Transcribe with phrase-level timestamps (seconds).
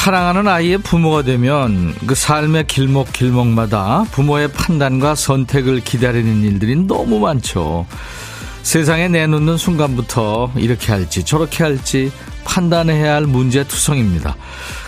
[0.00, 7.84] 사랑하는 아이의 부모가 되면 그 삶의 길목 길목마다 부모의 판단과 선택을 기다리는 일들이 너무 많죠.
[8.62, 12.10] 세상에 내놓는 순간부터 이렇게 할지 저렇게 할지
[12.44, 14.36] 판단해야 할 문제 투성입니다.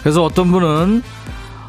[0.00, 1.02] 그래서 어떤 분은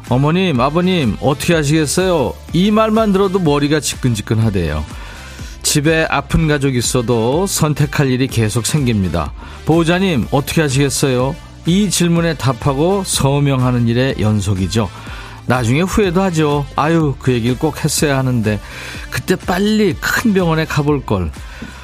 [0.08, 2.32] 어머님, 아버님, 어떻게 하시겠어요?
[2.54, 4.82] 이 말만 들어도 머리가 지끈지끈하대요.
[5.62, 9.34] 집에 아픈 가족 있어도 선택할 일이 계속 생깁니다.
[9.66, 11.36] 보호자님, 어떻게 하시겠어요?
[11.66, 14.90] 이 질문에 답하고 서명하는 일의 연속이죠.
[15.46, 16.66] 나중에 후회도 하죠.
[16.76, 18.60] 아유, 그 얘기를 꼭 했어야 하는데,
[19.10, 21.30] 그때 빨리 큰 병원에 가볼 걸.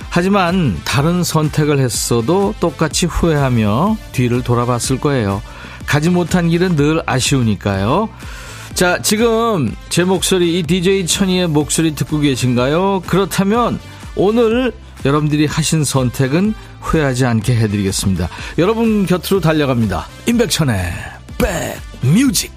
[0.09, 5.41] 하지만 다른 선택을 했어도 똑같이 후회하며 뒤를 돌아봤을 거예요.
[5.87, 8.09] 가지 못한 길은 늘 아쉬우니까요.
[8.75, 13.03] 자, 지금 제 목소리, 이 DJ 천이의 목소리 듣고 계신가요?
[13.07, 13.79] 그렇다면
[14.17, 14.73] 오늘
[15.05, 18.29] 여러분들이 하신 선택은 후회하지 않게 해드리겠습니다.
[18.59, 20.07] 여러분 곁으로 달려갑니다.
[20.27, 20.93] 임백천의
[22.03, 22.53] 백뮤직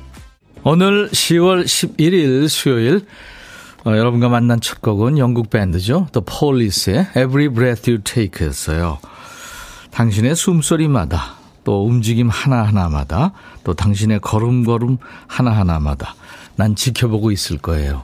[0.63, 3.05] 오늘 10월 11일 수요일
[3.85, 6.07] 어, 여러분과 만난 첫 곡은 영국 밴드죠.
[6.13, 8.99] The Police의 Every Breath You Take였어요.
[9.91, 14.97] 당신의 숨소리마다 또 움직임 하나하나마다 또 당신의 걸음걸음
[15.27, 16.15] 하나하나마다
[16.55, 18.03] 난 지켜보고 있을 거예요.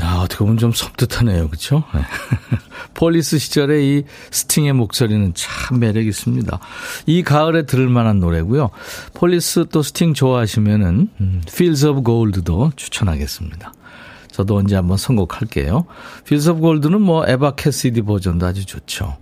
[0.00, 1.48] 야, 어떻게 보면 좀 섬뜩하네요.
[1.48, 1.84] 그쵸?
[1.94, 2.00] 네.
[2.94, 6.58] 폴리스 시절의 이 스팅의 목소리는 참 매력 있습니다.
[7.06, 8.70] 이 가을에 들을 만한 노래고요.
[9.14, 13.74] 폴리스 또 스팅 좋아하시면은 음, Fields of Gold도 추천하겠습니다.
[14.32, 15.86] 저도 언제 한번 선곡할게요.
[16.22, 19.16] Fields of Gold는 뭐 에바 캐시디 버전도 아주 좋죠.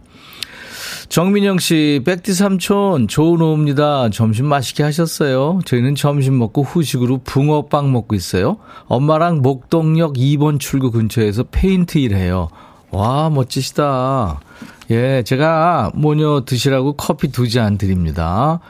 [1.08, 4.10] 정민영 씨, 백디 삼촌, 좋은 오후입니다.
[4.10, 5.60] 점심 맛있게 하셨어요?
[5.64, 8.58] 저희는 점심 먹고 후식으로 붕어빵 먹고 있어요.
[8.86, 12.48] 엄마랑 목동역 2번 출구 근처에서 페인트 일해요.
[12.90, 14.40] 와, 멋지시다.
[14.90, 18.60] 예, 제가 모녀 드시라고 커피 두 잔 드립니다.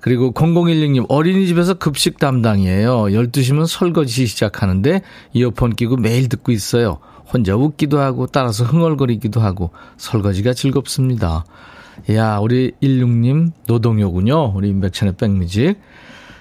[0.00, 3.02] 그리고 0016님, 어린이집에서 급식 담당이에요.
[3.02, 5.02] 12시면 설거지 시작하는데
[5.34, 6.98] 이어폰 끼고 매일 듣고 있어요.
[7.32, 11.44] 혼자 웃기도 하고 따라서 흥얼거리기도 하고 설거지가 즐겁습니다.
[12.12, 14.52] 야, 우리 16님 노동요군요.
[14.54, 15.78] 우리 임백천의 백뮤직.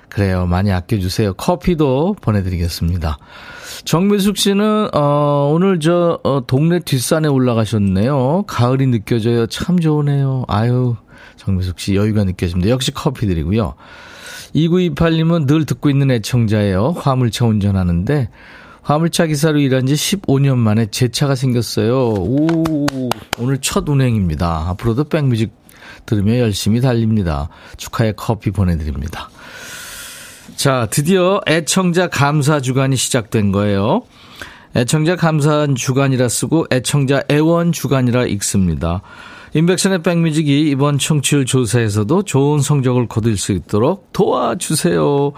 [0.10, 0.48] 그래요.
[0.48, 1.34] 많이 아껴주세요.
[1.34, 3.20] 커피도 보내드리겠습니다.
[3.86, 8.46] 정민숙 씨는, 어, 오늘 저, 어, 동네 뒷산에 올라가셨네요.
[8.48, 9.46] 가을이 느껴져요.
[9.48, 10.46] 참 좋으네요.
[10.48, 10.96] 아유,
[11.38, 12.70] 정민숙 씨 여유가 느껴집니다.
[12.72, 13.76] 역시 커피 드리고요.
[14.56, 16.96] 2928님은 늘 듣고 있는 애청자예요.
[16.98, 18.30] 화물차 운전하는데,
[18.90, 21.96] 화물차 기사로 일한 지 15년 만에 제 차가 생겼어요.
[21.96, 22.88] 오,
[23.38, 24.66] 오늘 첫 운행입니다.
[24.70, 25.52] 앞으로도 백뮤직
[26.08, 27.50] 들으며 열심히 달립니다.
[27.78, 29.30] 축하의 커피 보내드립니다.
[30.56, 34.02] 자, 드디어 애청자 감사 주간이 시작된 거예요.
[34.76, 39.04] 애청자 감사 주간이라 쓰고 애청자 애원 주간이라 읽습니다.
[39.54, 45.34] 인백션의 백뮤직이 이번 청취율 조사에서도 좋은 성적을 거둘 수 있도록 도와주세요.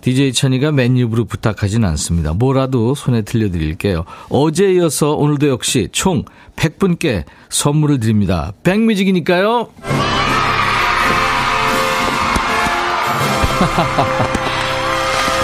[0.00, 2.32] DJ 천이가 맨입으로 부탁하진 않습니다.
[2.32, 4.04] 뭐라도 손에 들려드릴게요.
[4.28, 6.24] 어제 이어서 오늘도 역시 총
[6.56, 8.52] 100분께 선물을 드립니다.
[8.62, 9.68] 백뮤직이니까요.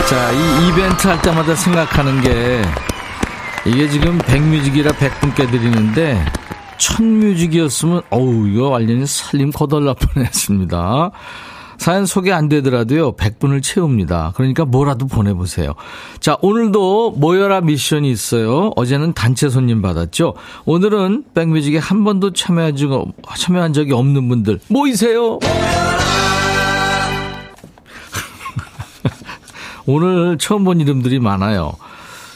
[0.08, 2.62] 자, 이 이벤트 할 때마다 생각하는 게
[3.66, 6.24] 이게 지금 백뮤직이라 100분께 드리는데
[6.78, 11.10] 천뮤직이었으면 어우 이거 완전히 살림 거덜날 뻔했습니다.
[11.78, 14.32] 사연 소개 안 되더라도요, 100분을 채웁니다.
[14.36, 15.74] 그러니까 뭐라도 보내보세요.
[16.20, 18.72] 자, 오늘도 모여라 미션이 있어요.
[18.76, 20.34] 어제는 단체 손님 받았죠.
[20.64, 22.74] 오늘은 백뮤직에 한 번도 참여한,
[23.72, 25.38] 적이 없는 분들 모이세요.
[29.86, 31.74] 오늘 처음 본 이름들이 많아요.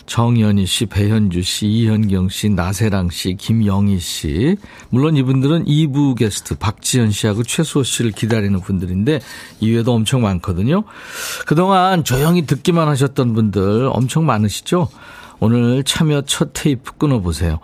[0.09, 4.57] 정연희 씨, 배현주 씨, 이현경 씨, 나세랑 씨, 김영희 씨.
[4.89, 9.21] 물론 이분들은 2부 게스트 박지현 씨하고 최수호 씨를 기다리는 분들인데
[9.61, 10.85] 이외에도 엄청 많거든요.
[11.47, 14.89] 그동안 조용히 듣기만 하셨던 분들 엄청 많으시죠?
[15.41, 17.61] 오늘 참여 첫 테이프 끊어보세요.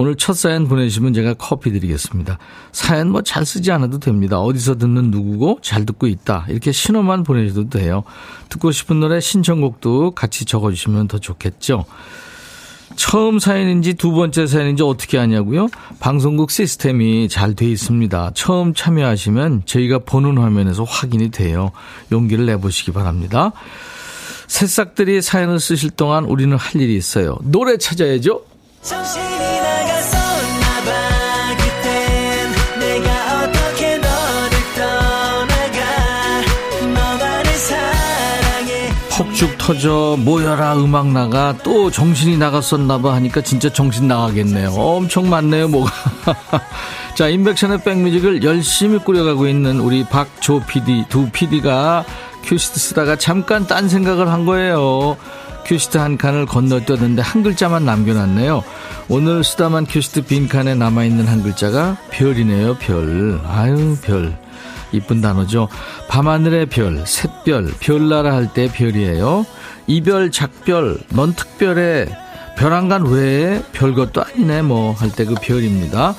[0.00, 2.38] 오늘 첫 사연 보내주시면 제가 커피 드리겠습니다.
[2.70, 4.38] 사연 뭐 잘 쓰지 않아도 됩니다.
[4.38, 6.46] 어디서 듣는 누구고 잘 듣고 있다.
[6.48, 8.04] 이렇게 신호만 보내셔도 돼요.
[8.48, 11.84] 듣고 싶은 노래 신청곡도 같이 적어주시면 더 좋겠죠.
[12.94, 15.66] 처음 사연인지 두 번째 사연인지 어떻게 하냐고요?
[15.98, 18.30] 방송국 시스템이 잘 돼 있습니다.
[18.34, 21.72] 처음 참여하시면 저희가 보는 화면에서 확인이 돼요.
[22.12, 23.50] 용기를 내보시기 바랍니다.
[24.46, 27.36] 새싹들이 사연을 쓰실 동안 우리는 할 일이 있어요.
[27.42, 28.42] 노래 찾아야죠.
[39.38, 41.54] 폭죽 터져 모여라 음악 나가.
[41.62, 44.70] 또 정신이 나갔었나봐 하니까 진짜 정신 나가겠네요.
[44.70, 45.92] 엄청 많네요 뭐가.
[47.14, 52.04] 자 인백션의 백뮤직을 열심히 꾸려가고 있는 우리 박조 PD 두 PD가
[52.42, 55.16] 큐시트 쓰다가 잠깐 딴 생각을 한 거예요.
[55.66, 58.64] 큐시트 한 칸을 건너뛰었는데 한 글자만 남겨놨네요.
[59.08, 63.40] 오늘 쓰다만 큐시트 빈칸에 남아있는 한 글자가 별이네요 별.
[63.46, 64.36] 아유 별
[64.92, 65.68] 이쁜 단어죠.
[66.08, 69.44] 밤하늘의 별, 샛별, 별나라 할 때 별이에요.
[69.86, 72.06] 이별, 작별, 넌 특별해.
[72.56, 76.14] 별안간 외에 별것도 아니네 뭐 할 때 그 별입니다.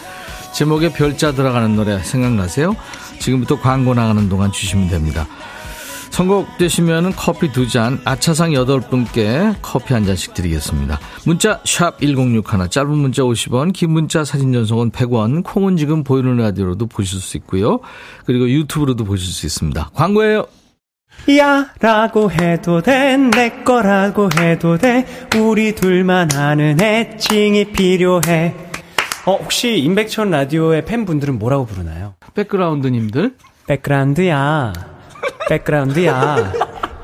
[0.54, 2.75] 제목에 별자 들어가는 노래 생각나세요?
[3.19, 5.27] 지금부터 광고 나가는 동안 주시면 됩니다.
[6.12, 11.00] 선곡되시면 커피 두 잔, 아차상 여덟 분께 커피 한 잔씩 드리겠습니다.
[11.26, 17.20] 문자 1061, 짧은 문자 50원, 긴 문자 사진 전송은 100원, 콩은 지금 보이는 라디오로도 보실
[17.20, 17.80] 수 있고요.
[18.26, 19.92] 그리고 유튜브로도 보실 수 있습니다.
[19.94, 20.46] 광고예요.
[21.38, 25.06] 야 라고 해도 돼 내 거라고 해도 돼
[25.38, 28.56] 우리 둘만 아는 애칭이 필요해
[29.26, 32.16] 어 혹시 임백천 라디오의 팬분들은 뭐라고 부르나요?
[32.36, 33.36] 백그라운드님들
[33.68, 34.74] 백그라운드야
[35.50, 36.54] 백그라운드야.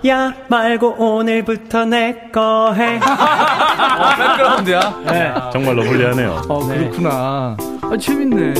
[0.08, 2.98] 야 말고 오늘부터 내 거 해.
[2.98, 5.02] 어, 백그라운드야.
[5.08, 5.34] 네.
[5.52, 6.42] 정말로 불리하네요.
[6.48, 7.58] 어 그렇구나.
[7.82, 8.54] 아 재밌네.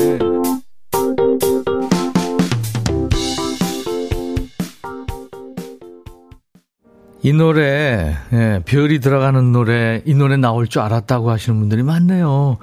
[7.22, 12.58] 이 노래, 예, 별이 들어가는 노래, 이 노래 나올 줄 알았다고 하시는 분들이 많네요.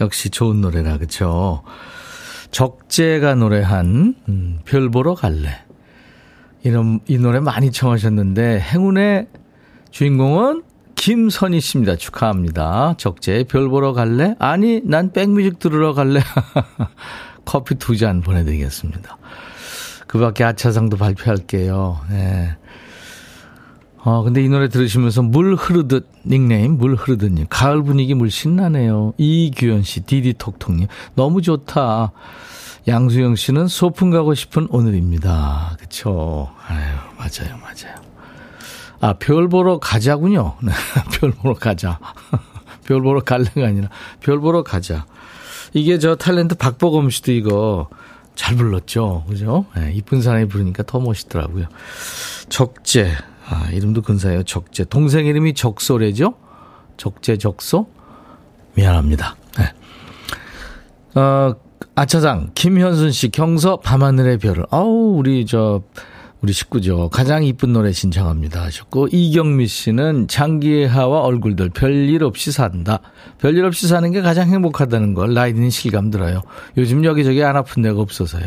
[0.00, 1.62] 역시 좋은 노래라, 그쵸?
[2.50, 5.62] 적재가 노래한, 음, 별 보러 갈래.
[6.62, 9.26] 이런, 이 노래 많이 청하셨는데, 행운의
[9.90, 10.62] 주인공은
[10.96, 11.96] 김선희 씨입니다.
[11.96, 12.94] 축하합니다.
[12.98, 14.34] 적재, 별 보러 갈래?
[14.38, 16.20] 아니, 난 백뮤직 들으러 갈래?
[17.44, 19.16] 커피 두 잔 보내드리겠습니다.
[20.06, 22.00] 그 밖에 아차상도 발표할게요.
[22.10, 22.56] 네.
[23.98, 27.46] 어, 근데 이 노래 들으시면서 물 흐르듯, 닉네임, 물 흐르듯님.
[27.50, 29.12] 가을 분위기 물씬 나네요.
[29.18, 30.88] 이규현 씨, 디디톡톡님.
[31.14, 32.12] 너무 좋다.
[32.88, 35.76] 양수영 씨는 소풍 가고 싶은 오늘입니다.
[35.78, 36.50] 그쵸.
[36.66, 37.94] 아유, 맞아요, 맞아요.
[39.00, 40.56] 아, 별 보러 가자군요.
[40.64, 40.72] 네,
[41.12, 42.00] 별 보러 가자.
[42.86, 43.90] 별 보러 갈래가 아니라
[44.20, 45.04] 별 보러 가자.
[45.74, 47.88] 이게 저 탤런트 박보검 씨도 이거
[48.34, 49.26] 잘 불렀죠.
[49.28, 49.66] 그죠?
[49.76, 51.66] 네, 이쁜 사람이 부르니까 더 멋있더라고요.
[52.48, 53.12] 적재.
[53.50, 54.44] 아, 이름도 근사해요.
[54.44, 54.84] 적재.
[54.84, 56.34] 동생 이름이 적소래죠?
[56.96, 57.86] 적재, 적소?
[58.74, 59.36] 미안합니다.
[59.58, 61.20] 네.
[61.20, 61.54] 어,
[61.98, 64.64] 아차장, 김현순 씨, 경서 밤하늘의 별을.
[64.70, 65.82] 아우, 우리 저,
[66.40, 67.08] 우리 식구죠.
[67.08, 73.00] 가장 이쁜 노래 신청합니다 하셨고, 이경미 씨는 장기하와 얼굴들 별일 없이 산다.
[73.38, 76.42] 별일 없이 사는 게 가장 행복하다는 걸 나이 드는 실감 들어요.
[76.76, 78.46] 요즘 여기저기 안 아픈 데가 없어서요.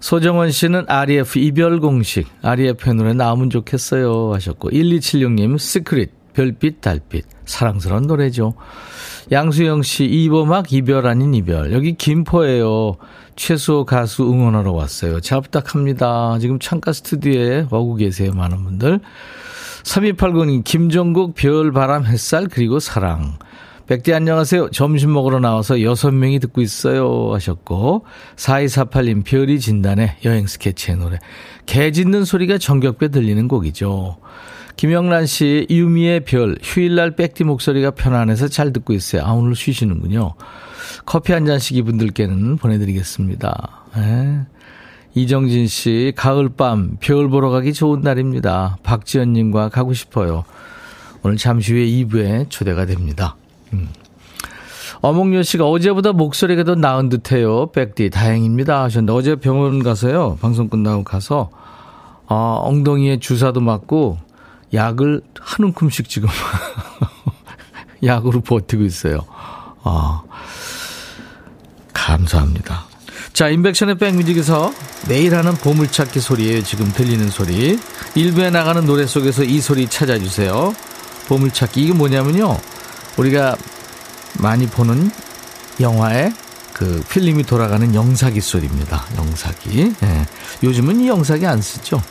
[0.00, 7.24] 소정원 씨는 REF 이별 공식, REF의 노래 나오면 좋겠어요 하셨고, 1276님, 시크릿, 별빛, 달빛.
[7.44, 8.54] 사랑스러운 노래죠.
[9.30, 11.72] 양수영 씨, 이범학 이별 아닌 이별.
[11.72, 12.96] 여기 김포예요.
[13.36, 15.20] 최수호 가수 응원하러 왔어요.
[15.20, 16.38] 잘 부탁합니다.
[16.40, 18.32] 지금 창가 스튜디오에 오고 계세요.
[18.32, 19.00] 많은 분들.
[19.84, 23.38] 3289님, 김종국, 별, 바람, 햇살, 그리고 사랑.
[23.86, 24.70] 백대 안녕하세요.
[24.70, 27.32] 점심 먹으러 나와서 여섯 명이 듣고 있어요.
[27.34, 28.04] 하셨고.
[28.36, 31.18] 4248님, 별이 진단의 여행 스케치의 노래.
[31.66, 34.18] 개 짖는 소리가 정겹게 들리는 곡이죠.
[34.82, 39.22] 김영란 씨, 유미의 별, 휴일날 백디 목소리가 편안해서 잘 듣고 있어요.
[39.24, 40.34] 아, 오늘 쉬시는군요.
[41.06, 43.84] 커피 한 잔씩 이분들께는 보내드리겠습니다.
[43.94, 44.40] 네.
[45.14, 48.78] 이정진 씨, 가을밤, 별 보러 가기 좋은 날입니다.
[48.82, 50.42] 박지연님과 가고 싶어요.
[51.22, 53.36] 오늘 잠시 후에 2부에 초대가 됩니다.
[53.72, 53.88] 음.
[55.00, 57.70] 어몽여 씨가 어제보다 목소리가 더 나은 듯해요.
[57.70, 60.38] 백디 다행입니다 하셨는데 어제 병원 가서요.
[60.40, 61.50] 방송 끝나고 가서
[62.26, 64.31] 어, 엉덩이에 주사도 맞고
[64.74, 66.28] 약을 한 움큼씩 지금
[68.02, 69.20] 약으로 버티고 있어요.
[69.84, 70.22] 아,
[71.92, 72.86] 감사합니다.
[73.32, 74.72] 자, 인백션의 백뮤직에서
[75.08, 76.62] 매일 하는 보물찾기 소리예요.
[76.62, 77.78] 지금 들리는 소리.
[78.14, 80.74] 일부에 나가는 노래 속에서 이 소리 찾아주세요.
[81.28, 81.82] 보물찾기.
[81.82, 82.58] 이게 뭐냐면요.
[83.16, 83.56] 우리가
[84.38, 85.10] 많이 보는
[85.80, 86.32] 영화의
[86.72, 89.04] 그 필름이 돌아가는 영사기 소리입니다.
[89.16, 89.94] 영사기.
[90.02, 90.26] 예.
[90.62, 92.02] 요즘은 이 영사기 안 쓰죠.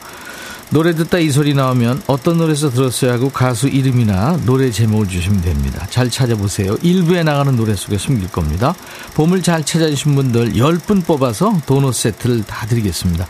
[0.72, 5.86] 노래 듣다 이 소리 나오면 어떤 노래에서 들었어야 하고 가수 이름이나 노래 제목을 주시면 됩니다.
[5.90, 6.78] 잘 찾아보세요.
[6.82, 8.74] 일부에 나가는 노래 속에 숨길 겁니다.
[9.14, 13.26] 봄을 잘 찾아주신 분들 10분 뽑아서 도넛 세트를 다 드리겠습니다.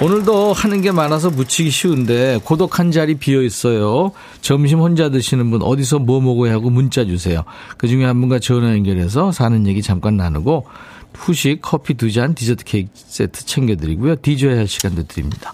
[0.00, 4.12] 오늘도 하는 게 많아서 묻히기 쉬운데 고독한 자리 비어 있어요.
[4.40, 7.42] 점심 혼자 드시는 분 어디서 뭐 먹어야 하고 문자 주세요.
[7.78, 10.66] 그 중에 한 분과 전화 연결해서 사는 얘기 잠깐 나누고
[11.14, 14.16] 후식 커피 두 잔 디저트 케이크 세트 챙겨드리고요.
[14.22, 15.52] 디저야 할 시간도 드립니다.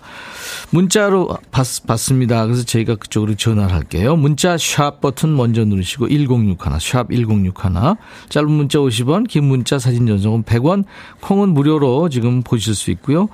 [0.71, 2.45] 문자로 받, 받습니다.
[2.47, 4.17] 그래서 저희가 그쪽으로 전화를 할게요.
[4.17, 7.97] 문자 샵 버튼 먼저 누르시고 1061, 샵 1061.
[8.29, 10.85] 짧은 문자 50원, 긴 문자 사진 전송은 100원,
[11.21, 13.29] 콩은 무료로 지금 보실 수 있고요.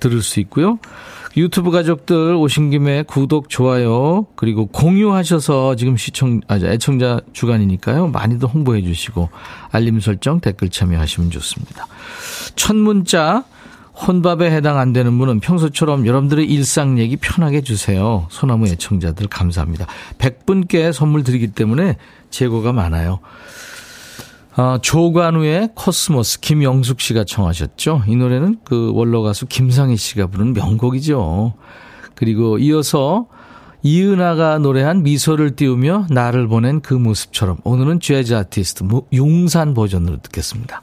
[0.00, 0.78] 들을 수 있고요.
[1.36, 8.08] 유튜브 가족들 오신 김에 구독, 좋아요, 그리고 공유하셔서 지금 시청, 아, 애청자 주간이니까요.
[8.08, 9.28] 많이들 홍보해 주시고,
[9.70, 11.86] 알림 설정, 댓글 참여하시면 좋습니다.
[12.56, 13.44] 첫 문자,
[14.06, 18.26] 혼밥에 해당 안 되는 분은 평소처럼 여러분들의 일상 얘기 편하게 주세요.
[18.30, 19.86] 소나무 애청자들 감사합니다.
[20.18, 21.96] 100분께 선물 드리기 때문에
[22.30, 23.18] 재고가 많아요.
[24.56, 28.02] 어, 조관우의 코스모스 김영숙 씨가 청하셨죠.
[28.08, 31.54] 이 노래는 그 원로 가수 김상희 씨가 부른 명곡이죠.
[32.14, 33.26] 그리고 이어서
[33.82, 40.82] 이은하가 노래한 미소를 띄우며 나를 보낸 그 모습처럼 오늘은 재즈 아티스트 웅산 버전으로 듣겠습니다.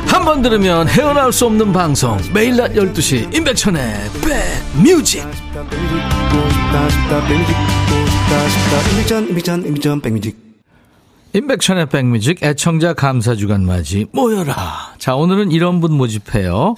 [0.11, 2.17] 한 번 들으면 헤어나올 수 없는 방송.
[2.33, 3.81] 매일 낮 12시 임백천의
[4.21, 5.25] 백뮤직.
[11.33, 14.95] 임백천의 백뮤직 애청자 감사 주간 맞이 모여라.
[14.97, 16.75] 자 오늘은 이런 분 모집해요.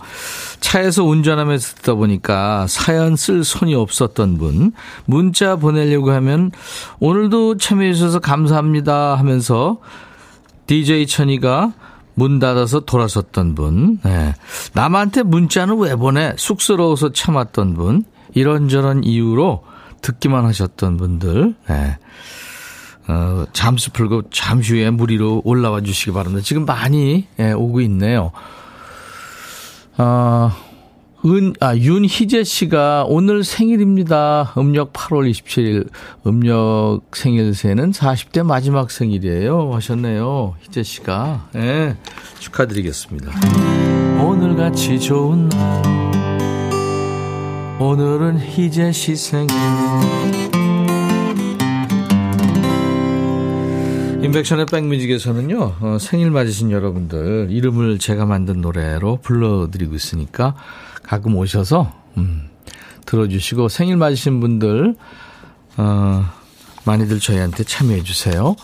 [0.59, 4.73] 차에서 운전하면서 듣다 보니까 사연 쓸 손이 없었던 분
[5.05, 6.51] 문자 보내려고 하면
[6.99, 9.79] 오늘도 참여해 주셔서 감사합니다 하면서
[10.67, 11.73] DJ 천이가
[12.15, 14.33] 문 닫아서 돌아섰던 분, 네.
[14.73, 16.33] 남한테 문자는 왜 보내?
[16.37, 19.63] 쑥스러워서 참았던 분, 이런저런 이유로
[20.01, 21.97] 듣기만 하셨던 분들, 네.
[23.07, 26.43] 어, 잠수 풀고 잠시 후에 물 위로 올라와 주시기 바랍니다.
[26.43, 28.31] 지금 많이 예, 오고 있네요.
[29.97, 30.51] 어,
[31.25, 34.53] 은, 아, 윤희재 씨가 오늘 생일입니다.
[34.57, 35.87] 음력 8월 27일,
[36.27, 39.73] 음력 생일새는 40대 마지막 생일이에요.
[39.73, 40.55] 하셨네요.
[40.59, 41.47] 희재 씨가.
[41.55, 41.97] 예, 네,
[42.39, 43.31] 축하드리겠습니다.
[44.21, 45.83] 오늘 같이 좋은 날.
[47.79, 49.47] 오늘은 희재 씨 생일.
[54.23, 60.55] 인백션의 백뮤직에서는요, 어, 생일 맞으신 여러분들 이름을 제가 만든 노래로 불러드리고 있으니까
[61.03, 62.49] 가끔 오셔서 음,
[63.05, 64.95] 들어주시고 생일 맞으신 분들
[65.77, 66.25] 어,
[66.85, 68.55] 많이들 저희한테 참여해 주세요.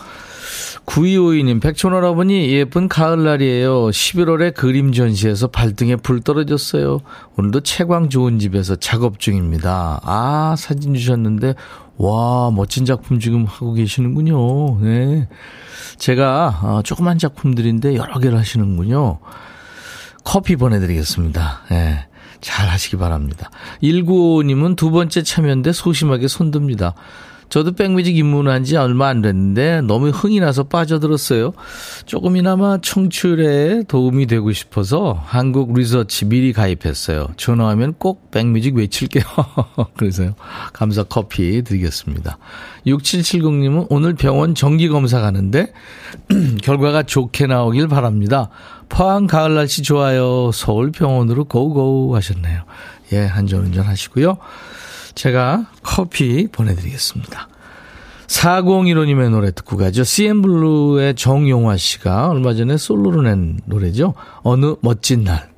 [0.86, 3.90] 9252님, 백촌 할아버니 예쁜 가을날이에요.
[3.90, 7.00] 11월에 그림 전시에서 발등에 불 떨어졌어요.
[7.36, 10.00] 오늘도 채광 좋은 집에서 작업 중입니다.
[10.02, 11.54] 아, 사진 주셨는데,
[11.96, 14.80] 와, 멋진 작품 지금 하고 계시는군요.
[14.80, 15.28] 네.
[15.98, 19.20] 제가, 어, 조그만 작품들인데 여러 개를 하시는군요.
[20.24, 21.62] 커피 보내드리겠습니다.
[21.70, 22.06] 네.
[22.40, 23.50] 잘 하시기 바랍니다.
[23.82, 26.94] 195님은 두 번째 참여인데 소심하게 손듭니다.
[27.50, 31.52] 저도 백뮤직 입문한 지 얼마 안 됐는데 너무 흥이 나서 빠져들었어요.
[32.06, 37.26] 조금이나마 청취율에 도움이 되고 싶어서 한국 리서치 미리 가입했어요.
[37.36, 39.24] 전화하면 꼭 백뮤직 외칠게요.
[39.98, 40.34] 그래서요.
[40.72, 42.38] 감사 커피 드리겠습니다.
[42.86, 45.72] 6770님은 오늘 병원 정기검사 가는데
[46.62, 48.48] 결과가 좋게 나오길 바랍니다.
[48.90, 50.50] 포항 가을 날씨 좋아요.
[50.52, 52.64] 서울 병원으로 고고 하셨네요.
[53.12, 54.36] 예, 한전 운전 하시고요.
[55.14, 57.48] 제가 커피 보내드리겠습니다.
[58.26, 60.04] 4015님의 노래 듣고 가죠.
[60.04, 64.14] CN블루의 정용화 씨가 얼마 전에 솔로로 낸 노래죠.
[64.42, 65.49] 어느 멋진 날.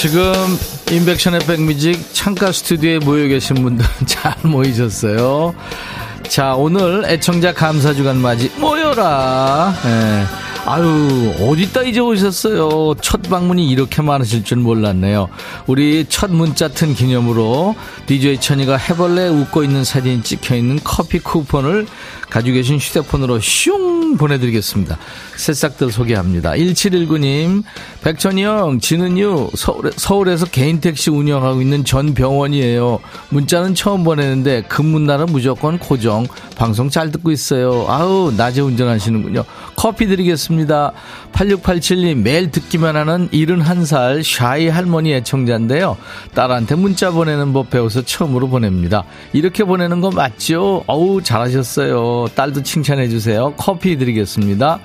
[0.00, 0.32] 지금
[0.90, 5.54] 인백션의 백뮤직 창가 스튜디오에 모여 계신 분들 잘 모이셨어요.
[6.26, 9.74] 자, 오늘 애청자 감사주간 맞이 모여라.
[9.84, 10.24] 네.
[10.66, 12.94] 아유, 어디다 이제 오셨어요?
[13.00, 15.28] 첫 방문이 이렇게 많으실 줄 몰랐네요.
[15.66, 17.74] 우리 첫 문자 튼 기념으로
[18.06, 21.86] DJ 천이가 해벌레 웃고 있는 사진이 찍혀 있는 커피 쿠폰을
[22.28, 24.98] 가지고 계신 휴대폰으로 슝 보내드리겠습니다.
[25.36, 26.52] 새싹들 소개합니다.
[26.52, 27.64] 1719님,
[28.02, 33.00] 백천이 형, 지는요, 서울에, 서울 에서 개인 택시 운영하고 있는 전 병원이에요.
[33.30, 36.26] 문자는 처음 보내는데 근무날은 무조건 고정.
[36.56, 37.86] 방송 잘 듣고 있어요.
[37.88, 39.44] 아우, 낮에 운전하시는군요.
[39.74, 40.92] 커피 드리겠 습니다.
[41.32, 45.96] 8687님, 매일 듣기만 하는 71살 샤이 할머니 애청자인데요.
[46.34, 49.04] 딸한테 문자 보내는 법 배워서 처음으로 보냅니다.
[49.32, 50.82] 이렇게 보내는 거 맞죠?
[50.86, 52.26] 어우, 잘하셨어요.
[52.34, 53.54] 딸도 칭찬해 주세요.
[53.56, 54.80] 커피 드리겠습니다.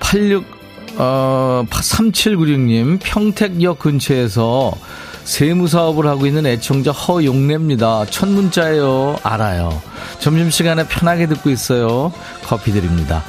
[0.00, 0.44] 86,
[0.96, 4.72] 어, 3796님, 평택역 근처에서
[5.24, 8.06] 세무사업을 하고 있는 애청자 허용래입니다.
[8.06, 9.18] 첫 문자예요.
[9.22, 9.80] 알아요.
[10.18, 12.12] 점심시간에 편하게 듣고 있어요.
[12.42, 13.22] 커피 드립니다.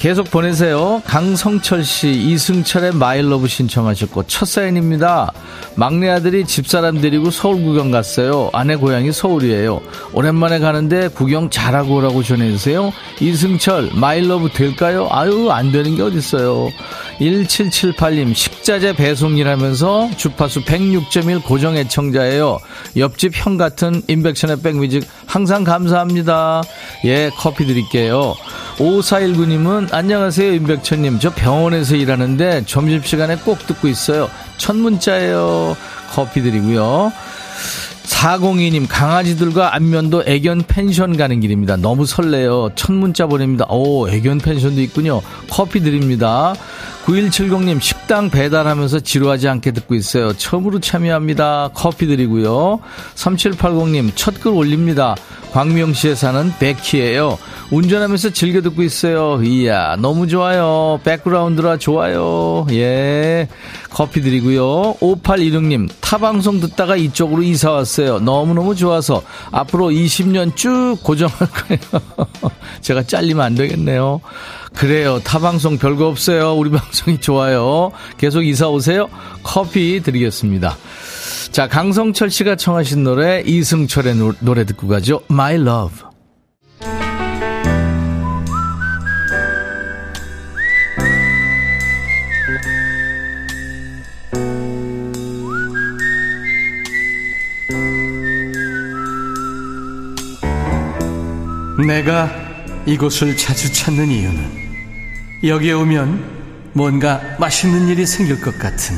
[0.00, 1.02] 계속 보내세요.
[1.04, 5.30] 강성철 씨, 이승철의 마일러브 신청하셨고, 첫 사연입니다.
[5.74, 8.48] 막내 아들이 집사람 데리고 서울 구경 갔어요.
[8.54, 9.82] 아내 고향이 서울이에요.
[10.14, 12.94] 오랜만에 가는데 구경 잘하고 오라고 전해주세요.
[13.20, 15.06] 이승철, My Love 될까요?
[15.10, 16.70] 아유, 안 되는 게 어딨어요.
[17.20, 22.58] 1778님, 식자재 배송 일하면서 주파수 106.1 고정 애청자예요.
[22.96, 26.62] 옆집 형 같은 임백천의 백뮤직 항상 감사합니다.
[27.04, 28.34] 예, 커피 드릴게요.
[28.78, 31.18] 5419님은 안녕하세요 임백천님.
[31.18, 34.30] 저 병원에서 일하는데 점심시간에 꼭 듣고 있어요.
[34.56, 35.76] 첫 문자예요.
[36.12, 37.12] 커피 드리고요.
[38.04, 41.76] 402님 강아지들과 안면도 애견 펜션 가는 길입니다.
[41.76, 42.70] 너무 설레요.
[42.74, 43.66] 첫 문자 보냅니다.
[43.68, 45.22] 오 애견 펜션도 있군요.
[45.48, 46.54] 커피 드립니다
[47.10, 50.32] 9170님 식당 배달하면서 지루하지 않게 듣고 있어요.
[50.32, 51.70] 처음으로 참여합니다.
[51.74, 52.78] 커피 드리고요.
[53.16, 55.16] 3780님 첫 글 올립니다.
[55.52, 57.38] 광명시에 사는 백희예요.
[57.70, 59.42] 운전하면서 즐겨 듣고 있어요.
[59.42, 61.00] 이야 너무 좋아요.
[61.04, 62.66] 백그라운드라 좋아요.
[62.70, 63.48] 예
[63.90, 64.94] 커피 드리고요.
[65.00, 68.18] 5816님 타방송 듣다가 이쪽으로 이사 왔어요.
[68.20, 72.20] 너무너무 좋아서 앞으로 20년 쭉 고정할 거예요.
[72.80, 74.20] 제가 잘리면 안 되겠네요.
[74.74, 75.20] 그래요.
[75.24, 76.54] 타방송 별거 없어요.
[76.54, 77.90] 우리 방송이 좋아요.
[78.18, 79.08] 계속 이사 오세요.
[79.42, 80.76] 커피 드리겠습니다.
[81.52, 85.22] 자, 강성철 씨가 청하신 노래 이승철의 노래 듣고 가죠.
[85.30, 86.10] My Love.
[101.86, 102.30] 내가
[102.86, 104.60] 이곳을 자주 찾는 이유는
[105.44, 108.96] 여기에 오면 뭔가 맛있는 일이 생길 것 같은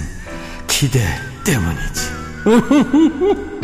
[0.69, 1.01] 기대
[1.45, 2.13] 때문이지.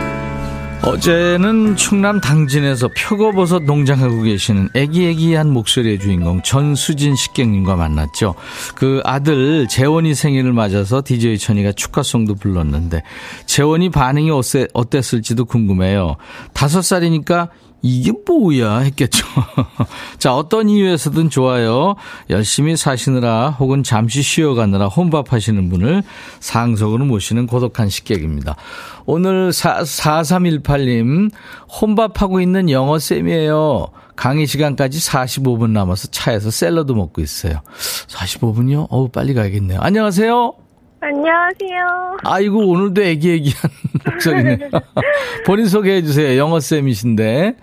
[0.83, 8.35] 어제는 충남 당진에서 표고버섯 농장하고 계시는 애기애기한 목소리의 주인공 전수진 식객님과 만났죠.
[8.75, 13.03] 그 아들 재원이 생일을 맞아서 DJ 천이가 축하송도 불렀는데
[13.47, 16.17] 재원이 반응이 어땠, 어땠을지도 궁금해요.
[16.55, 17.51] 다섯 살이니까
[17.83, 19.27] 이게 뭐야 했겠죠.
[20.19, 21.95] 자, 어떤 이유에서든 좋아요.
[22.29, 26.03] 열심히 사시느라 혹은 잠시 쉬어가느라 혼밥 하시는 분을
[26.41, 28.57] 상석으로 모시는 고독한 식객입니다.
[29.07, 31.31] 오늘 4, 4318님,
[31.81, 33.88] 혼밥하고 있는 영어쌤이에요.
[34.17, 37.61] 강의 시간까지 45분 남아서 차에서 샐러드 먹고 있어요.
[38.09, 38.88] 45분이요?
[38.91, 39.79] 어우, 빨리 가야겠네요.
[39.81, 40.67] 안녕하세요.
[41.01, 42.17] 안녕하세요.
[42.25, 43.71] 아이고, 오늘도 애기 애기한
[44.05, 44.59] 목소리네.
[45.47, 46.37] 본인 소개해 주세요.
[46.39, 47.55] 영어 쌤이신데.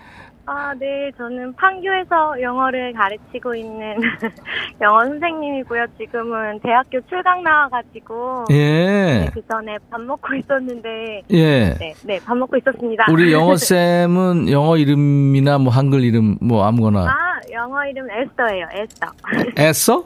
[0.48, 1.10] 아, 네.
[1.18, 3.96] 저는 판교에서 영어를 가르치고 있는
[4.80, 5.86] 영어 선생님이고요.
[5.98, 8.44] 지금은 대학교 출강 나와가지고.
[8.52, 8.54] 예.
[8.56, 11.22] 네, 그 전에 밥 먹고 있었는데.
[11.30, 11.74] 예.
[11.74, 13.06] 네, 네, 밥 먹고 있었습니다.
[13.10, 17.06] 우리 영어쌤은 영어 이름이나 뭐 한글 이름 뭐 아무거나.
[17.06, 18.66] 아, 영어 이름 에스더예요.
[18.72, 19.06] 에스더.
[19.58, 20.04] 에서?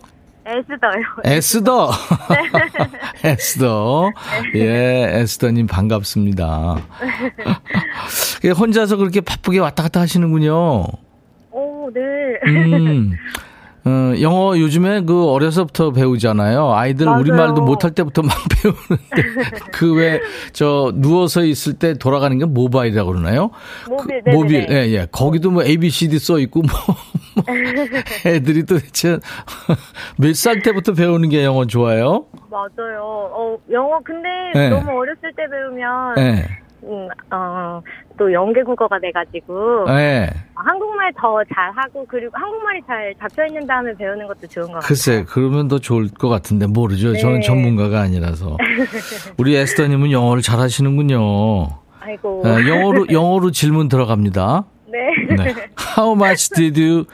[0.50, 1.02] 에스더요.
[1.24, 1.90] 에스더.
[3.24, 4.10] 에스더.
[4.56, 6.76] 예, 에스더님 반갑습니다.
[8.58, 10.84] 혼자서 그렇게 바쁘게 왔다 갔다 하시는군요.
[11.52, 12.00] 오, 네.
[12.46, 13.12] 음.
[13.82, 16.74] 어, 영어 요즘에 그 어려서부터 배우잖아요.
[16.74, 17.20] 아이들 맞아요.
[17.20, 20.20] 우리말도 못할 때부터 막 배우는데 그 왜
[20.52, 23.50] 저 누워서 있을 때 돌아가는 게 모바일이라고 그러나요?
[23.88, 24.30] 모빌, 그.
[24.30, 25.06] 모빌, 예, 예.
[25.10, 26.96] 거기도 뭐 ABCD 써 있고 뭐, 뭐
[28.26, 29.18] 애들이 도대체
[30.18, 32.26] 몇 살 때부터 배우는 게 영어 좋아요?
[32.50, 33.00] 맞아요.
[33.02, 34.68] 어, 영어 근데 네.
[34.70, 36.44] 너무 어렸을 때 배우면 예.
[36.82, 37.82] 음, 어,
[38.18, 40.30] 또 연계 국어가 돼가지고 예.
[40.54, 44.86] 한국말 더 잘하고 그리고 한국말이 잘 잡혀 있는 다음에 배우는 것도 좋은 것 같아요.
[44.88, 47.16] 글쎄, 그러면 더 좋을 것 같은데 모르죠.
[47.18, 47.46] 저는 네.
[47.46, 48.56] 전문가가 아니라서.
[49.36, 51.68] 우리 에스더님은 영어를 잘 하시는군요.
[52.00, 52.42] 아이고.
[52.46, 54.64] 예, 영어로, 영어로 질문 들어갑니다.
[54.90, 54.98] 네.
[55.36, 55.54] 네.
[55.98, 57.04] How much did you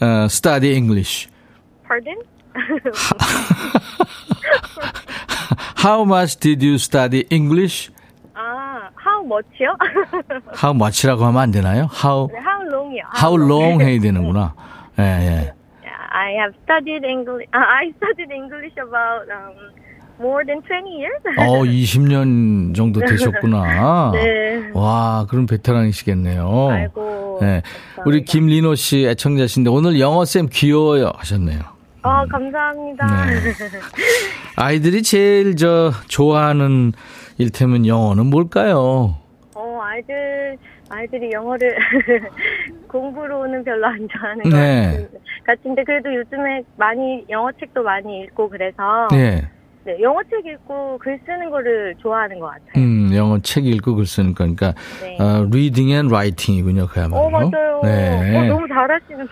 [0.00, 1.28] uh, study English?
[1.86, 2.16] Pardon?
[5.76, 7.90] How much did you study English?
[8.34, 9.76] 아, how much요?
[10.54, 11.88] How much라고 하면 안 되나요?
[11.92, 13.02] How 네, how long이요.
[13.14, 14.54] how long 해야 되는구나.
[14.98, 15.52] 예, 예.
[16.12, 17.46] I have studied English.
[17.52, 19.54] Uh, I studied English about um,
[20.21, 21.21] more than 20 years.
[21.37, 24.11] 어, 20년 정도 되셨구나.
[24.13, 24.69] 네.
[24.73, 26.69] 와, 그럼 베테랑이시겠네요.
[26.69, 27.39] 아이고.
[27.41, 27.61] 네.
[28.05, 31.59] 우리 김리노 씨 애청자신데 오늘 영어 쌤 귀여워요 하셨네요.
[32.03, 33.25] 아, 감사합니다.
[33.25, 33.33] 네.
[34.55, 36.93] 아이들이 제일 저 좋아하는
[37.37, 39.17] 일테면 영어는 뭘까요?
[39.55, 40.57] 어, 아이들,
[40.89, 41.77] 아이들이 영어를
[42.87, 45.07] 공부로는 별로 안 좋아하는 것 네.
[45.45, 49.47] 같은데 그래도 요즘에 많이 영어 책도 많이 읽고 그래서 네.
[49.83, 52.71] 네, 영어 책 읽고 글 쓰는 거를 좋아하는 것 같아요.
[52.77, 55.17] 음, 영어 책 읽고 글 쓰는 거니까 네.
[55.19, 57.23] 어, reading and writing이군요, 그야말로.
[57.23, 57.81] 어, 맞아요.
[57.83, 58.37] 네.
[58.37, 59.31] 어, 너무 잘하시는데.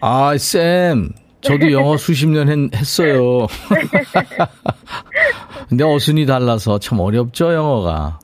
[0.00, 1.10] 아, 쌤.
[1.40, 3.46] 저도 영어 수십 년 했, 했어요.
[5.68, 8.20] 근데 어순이 달라서 참 어렵죠, 영어가.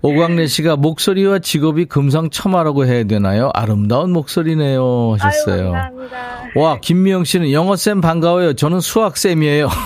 [0.00, 3.50] 오광래 씨가 목소리와 직업이 금상첨화라고 해야 되나요?
[3.54, 5.16] 아름다운 목소리네요.
[5.18, 5.64] 하셨어요.
[5.64, 6.16] 아유, 감사합니다.
[6.56, 8.54] 와, 김미영 씨는 영어 쌤 반가워요.
[8.54, 9.68] 저는 수학 쌤이에요.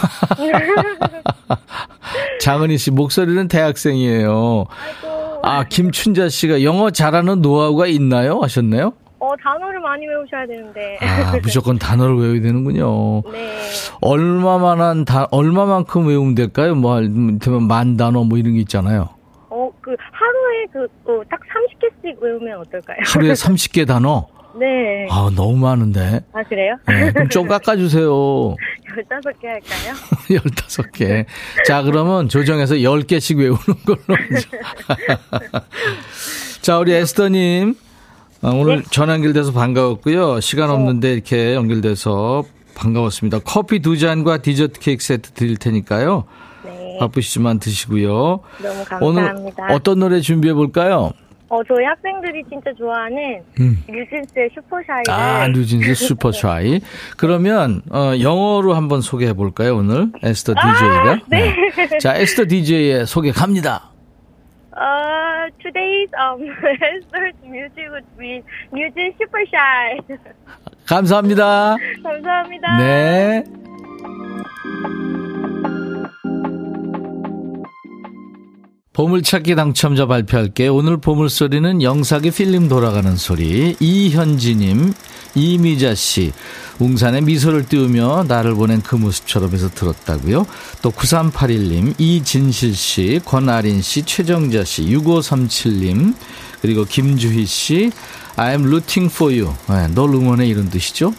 [2.41, 4.67] 장은희 씨, 목소리는 대학생이에요.
[5.43, 8.41] 아, 김춘자 씨가 영어 잘하는 노하우가 있나요?
[8.43, 8.93] 하셨네요.
[9.27, 10.99] 어, 단어를 많이 외우셔야 되는데.
[11.01, 13.23] 아, 무조건 단어를 외워야 되는군요.
[13.33, 13.59] 네.
[14.01, 16.77] 얼마만한 다, 얼마만큼 외우면 될까요?
[16.77, 19.09] 뭐, 되면 만 단어 뭐 이런 게 있잖아요.
[19.51, 22.99] 어, 그, 하루에 그, 어, 딱 30개씩 외우면 어떨까요?
[23.13, 24.29] 하루에 30개 단어?
[24.59, 25.07] 네.
[25.11, 26.21] 아, 너무 많은데.
[26.33, 26.77] 아, 그래요?
[26.89, 28.09] 네, 그럼 좀 깎아주세요.
[29.11, 29.95] 15개 할까요?
[30.29, 31.27] 15개.
[31.67, 34.19] 자, 그러면 조정해서 10개씩 외우는 걸로.
[36.63, 37.75] 자, 우리 에스더님.
[38.43, 40.41] 어, 오늘 전화 연결돼서 반가웠고요.
[40.41, 42.45] 시간 없는데 이렇게 연결돼서
[42.75, 43.41] 반가웠습니다.
[43.41, 46.25] 커피 두 잔과 디저트 케이크 세트 드릴 테니까요.
[46.65, 46.97] 네.
[47.01, 48.41] 바쁘시지만 드시고요.
[48.63, 49.67] 너무 오늘 감사합니다.
[49.71, 51.13] 어떤 노래 준비해 볼까요?
[51.49, 53.83] 어, 저희 학생들이 진짜 좋아하는 음.
[53.89, 55.05] 뉴진스의 슈퍼샤이를.
[55.11, 56.81] 아, 뉴진스 슈퍼트라이.
[57.17, 60.11] 그러면 어, 영어로 한번 소개해 볼까요, 오늘?
[60.23, 61.21] 에스더 DJ가.
[61.29, 61.55] 네.
[62.01, 63.91] 자, 에스더 DJ의 소개 갑니다.
[64.77, 69.99] Uh, today's um Esther's music would be New Super Shy.
[70.87, 71.77] 감사합니다.
[72.03, 72.77] 감사합니다.
[72.77, 73.45] 네.
[78.97, 80.75] 보물찾기 당첨자 발표할게요.
[80.75, 83.77] 오늘 보물소리는 영삭의 필름 돌아가는 소리.
[83.79, 84.95] 이현지님,
[85.35, 86.33] 이미자씨,
[86.79, 90.47] 웅산에 미소를 띄우며 나를 보낸 그 모습처럼 해서 들었다고요.
[90.81, 96.15] 또 9381님, 이진실씨, 권아린씨, 최정자씨, 6537님,
[96.63, 97.91] 그리고 김주희씨,
[98.37, 99.55] I'm rooting for you.
[99.69, 101.13] 네, 널 응원해 이런 뜻이죠.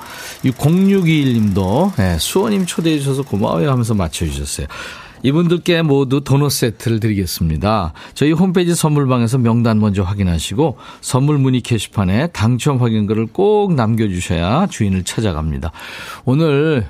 [0.44, 4.66] 0621님도 네, 수호님 초대해 주셔서 고마워요 하면서 맞춰주셨어요.
[5.24, 7.94] 이분들께 모두 도넛 세트를 드리겠습니다.
[8.14, 15.72] 저희 홈페이지 선물방에서 명단 먼저 확인하시고 선물 문의 게시판에 당첨 확인글을 꼭 남겨주셔야 주인을 찾아갑니다.
[16.26, 16.88] 오늘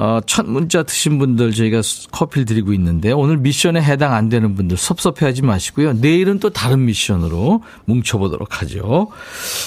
[0.00, 4.78] 어, 첫 문자 드신 분들 저희가 커피를 드리고 있는데 오늘 미션에 해당 안 되는 분들
[4.78, 5.92] 섭섭해하지 마시고요.
[5.92, 9.08] 내일은 또 다른 미션으로 뭉쳐보도록 하죠.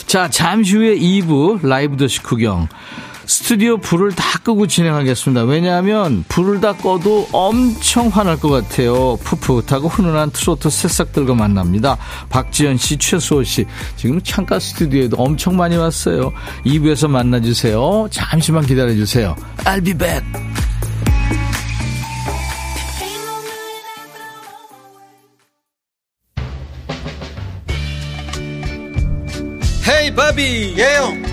[0.08, 2.67] 자, 잠시 후에 2부 라이브 더시 구경.
[3.26, 5.44] 스튜디오 불을 다 끄고 진행하겠습니다.
[5.44, 9.18] 왜냐하면 불을 다 꺼도 엄청 화날 것 같아요.
[9.24, 11.98] 풋풋하고 훈훈한 트로트 새싹들과 만납니다.
[12.30, 13.66] 박지현 씨, 최수호 씨.
[13.96, 16.34] 지금 창가 스튜디오에도 엄청 많이 왔어요.
[16.66, 18.08] 2부에서 만나주세요.
[18.12, 19.36] 잠시만 기다려주세요.
[19.66, 20.24] I'll be back.
[29.86, 31.33] 헤이 바비 예영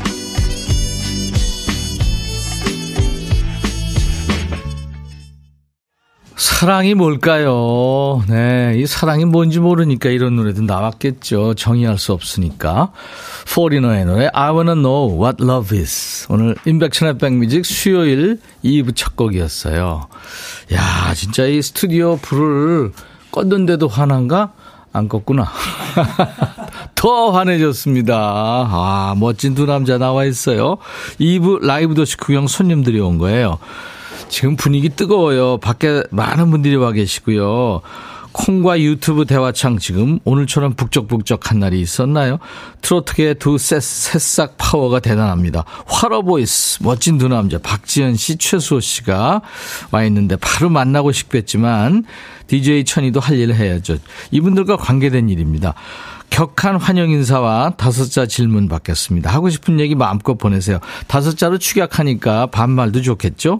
[6.61, 8.23] 사랑이 뭘까요?
[8.29, 11.55] 네, 이 사랑이 뭔지 모르니까 이런 노래도 나왔겠죠.
[11.55, 12.91] 정의할 수 없으니까.
[13.51, 16.27] 포리너의 노래 I wanna know what love is.
[16.29, 20.07] 오늘 인백천의 백뮤직 수요일 2부 첫 곡이었어요.
[20.73, 22.91] 야, 진짜 이 스튜디오 불을
[23.31, 24.51] 껐는데도 화난가?
[24.93, 25.47] 안 껐구나.
[26.93, 28.15] 더 환해졌습니다.
[28.15, 30.77] 아, 멋진 두 남자 나와 있어요.
[31.19, 33.57] 2부 라이브 도시 구경 손님들이 온 거예요.
[34.29, 35.57] 지금 분위기 뜨거워요.
[35.57, 37.81] 밖에 많은 분들이 와 계시고요.
[38.33, 42.39] 콩과 유튜브 대화창 지금 오늘처럼 북적북적한 날이 있었나요?
[42.81, 45.65] 트로트계의 두 새, 새싹 파워가 대단합니다.
[45.85, 49.41] 화러보이스 멋진 두 남자 박지현 씨, 최수호 씨가
[49.91, 52.05] 와 있는데 바로 만나고 싶겠지만
[52.47, 53.97] DJ 천이도 할 일을 해야죠.
[54.31, 55.73] 이분들과 관계된 일입니다.
[56.31, 59.29] 격한 환영 인사와 다섯 자 질문 받겠습니다.
[59.29, 60.79] 하고 싶은 얘기 마음껏 보내세요.
[61.07, 63.59] 다섯 자로 축약하니까 반말도 좋겠죠?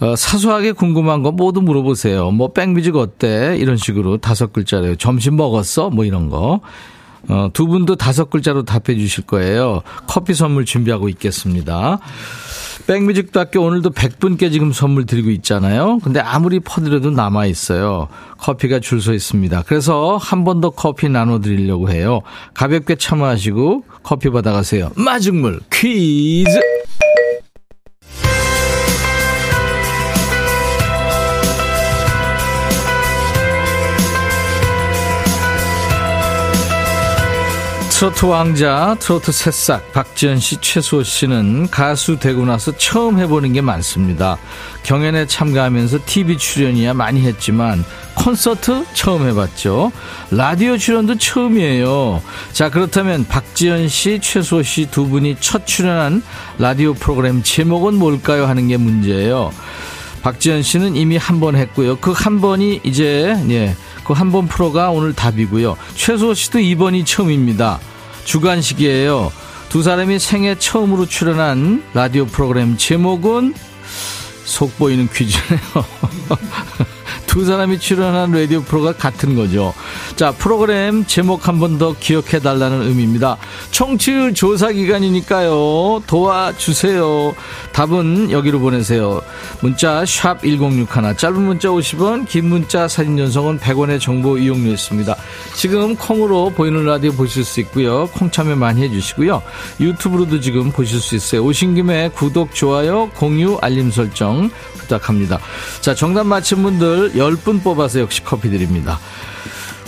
[0.00, 2.30] 어, 사소하게 궁금한 거 모두 물어보세요.
[2.30, 3.56] 뭐 백뮤직 어때?
[3.58, 4.94] 이런 식으로 다섯 글자래요.
[4.94, 5.90] 점심 먹었어?
[5.90, 6.60] 뭐 이런 거.
[7.28, 9.82] 어, 두 분도 다섯 글자로 답해 주실 거예요.
[10.06, 11.98] 커피 선물 준비하고 있겠습니다.
[12.86, 15.98] 백뮤직도 오늘도 100분께 지금 선물 드리고 있잖아요.
[16.02, 18.08] 근데 아무리 퍼드려도 남아 있어요.
[18.38, 19.62] 커피가 줄 서 있습니다.
[19.66, 22.22] 그래서 한 번 더 커피 나눠 드리려고 해요.
[22.54, 24.90] 가볍게 참여하시고 커피 받아가세요.
[24.96, 26.58] 마중물 퀴즈!
[37.98, 44.38] 트로트 왕자, 트로트 새싹, 박지현 씨, 최수호 씨는 가수 되고 나서 처음 해보는 게 많습니다.
[44.84, 47.84] 경연에 참가하면서 TV 출연이야 많이 했지만
[48.14, 49.90] 콘서트 처음 해봤죠.
[50.30, 52.22] 라디오 출연도 처음이에요.
[52.52, 56.22] 자, 그렇다면 박지현 씨, 최수호 씨 두 분이 첫 출연한
[56.60, 58.46] 라디오 프로그램 제목은 뭘까요?
[58.46, 59.50] 하는 게 문제예요.
[60.22, 61.96] 박지현 씨는 이미 한 번 했고요.
[61.96, 63.74] 그 한 번이 이제, 예.
[64.08, 65.76] 그 한번 프로가 오늘 답이고요.
[65.94, 67.78] 최수호 씨도 이번이 처음입니다.
[68.24, 69.30] 주간식이에요.
[69.68, 73.52] 두 사람이 생애 처음으로 출연한 라디오 프로그램 제목은
[74.46, 75.60] 속보이는 퀴즈네요.
[77.26, 79.72] 두 사람이 출연한 라디오 프로가 같은 거죠.
[80.16, 83.36] 자, 프로그램 제목 한 번 더 기억해 달라는 의미입니다.
[83.70, 86.02] 청취율 조사 기간이니까요.
[86.06, 87.34] 도와주세요.
[87.72, 89.20] 답은 여기로 보내세요.
[89.60, 95.14] 문자 1061, 짧은 문자 50원, 긴 문자 사진 전송은 100원의 정보 이용료 있습니다.
[95.54, 98.08] 지금 콩으로 보이는 라디오 보실 수 있고요.
[98.14, 99.42] 콩 참여 많이 해주시고요.
[99.80, 101.44] 유튜브로도 지금 보실 수 있어요.
[101.44, 104.50] 오신 김에 구독, 좋아요, 공유, 알림 설정
[104.88, 105.38] 부탁합니다.
[105.80, 108.98] 자, 정답 맞힌 분들 10분 뽑아서 역시 커피 드립니다.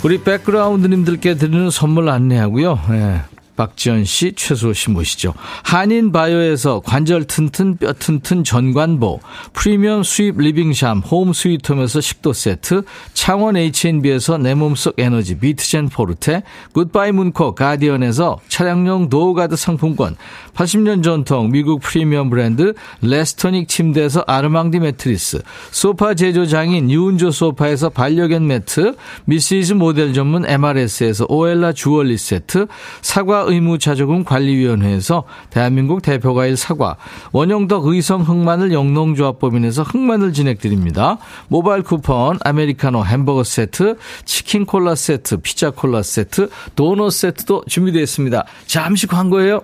[0.03, 2.79] 우리 백그라운드님들께 드리는 선물 안내하고요.
[2.89, 3.21] 네.
[3.61, 5.35] 박지현 씨, 최수호 씨 모시죠.
[5.61, 9.19] 한인 바이오에서 관절 튼튼 뼈 튼튼 전관보,
[9.53, 12.81] 프리미엄 수입 living shop 홈 스위트홈에서 식도 세트,
[13.13, 16.41] 창원 H&B에서 내 몸속 에너지 비트젠 포르테,
[16.73, 20.15] 굿바이 문코 가디언에서 차량용 door guard 상품권,
[20.55, 28.95] 80년 전통 미국 프리미엄 브랜드 레스토닉 침대에서 아르망디 매트리스, 소파 제조장인 유운조 소파에서 반려견 매트,
[29.25, 32.65] 미시즈 모델 전문 MRS에서 오엘라 주얼리 세트,
[33.03, 36.97] 사과 의무자조금 관리위원회에서 대한민국 대표과일 사과,
[37.31, 41.17] 원형덕 의성 흑마늘 영농조합법인에서 흑마늘 진액 드립니다.
[41.47, 48.45] 모바일 쿠폰, 아메리카노 햄버거 세트, 치킨 콜라 세트, 피자 콜라 세트, 도넛 세트도 준비되어 있습니다.
[48.65, 49.61] 잠시 광고예요.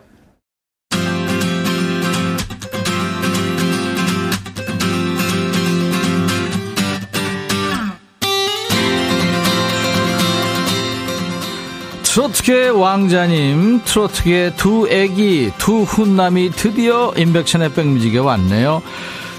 [12.17, 18.81] 트로트계 왕자님, 트로트계 두 애기, 두 훈남이 드디어 인백션의 백뮤직에 왔네요.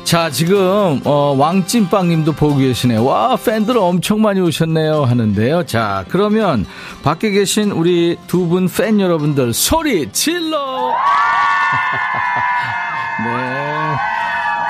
[0.04, 3.04] 자, 지금, 어, 왕찐빵님도 보고 계시네요.
[3.04, 5.02] 와, 팬들 엄청 많이 오셨네요.
[5.02, 5.66] 하는데요.
[5.66, 6.66] 자, 그러면
[7.02, 10.94] 밖에 계신 우리 두 분 팬 여러분들 소리 질러!
[13.24, 13.77] 네.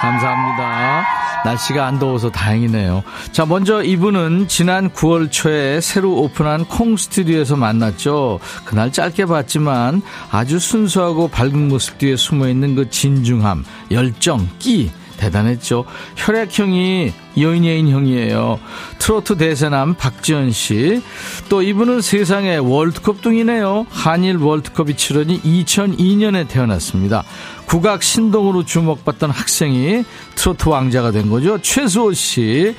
[0.00, 1.04] 감사합니다.
[1.44, 3.02] 날씨가 안 더워서 다행이네요.
[3.32, 8.40] 자, 먼저 이분은 지난 9월 초에 새로 오픈한 콩 스튜디오에서 만났죠.
[8.64, 14.90] 그날 짧게 봤지만 아주 순수하고 밝은 모습 뒤에 숨어 있는 그 진중함, 열정, 끼.
[15.18, 15.84] 대단했죠.
[16.16, 18.58] 혈액형이 여인예인 형이에요.
[18.98, 21.02] 트로트 대세남 박지현 씨.
[21.48, 23.87] 또 이분은 세상에 월드컵 둥이네요.
[23.90, 27.24] 한일 월드컵이 치러진 2002년에 태어났습니다.
[27.68, 30.02] 국악 신동으로 주목받던 학생이
[30.35, 31.59] 트로트 왕자가 된 거죠.
[31.61, 32.74] 최수호 씨.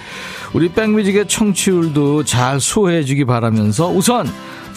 [0.53, 4.27] 우리 백뮤직의 청취율도 잘 소화해 주기 바라면서 우선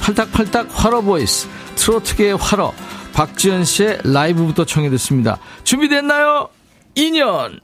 [0.01, 2.75] 팔딱팔딱 활어 voice 트로트계의 활어
[3.15, 5.39] 박지현 씨의 라이브부터 청해 듣습니다.
[5.65, 6.49] 준비됐나요?
[6.95, 7.61] 2년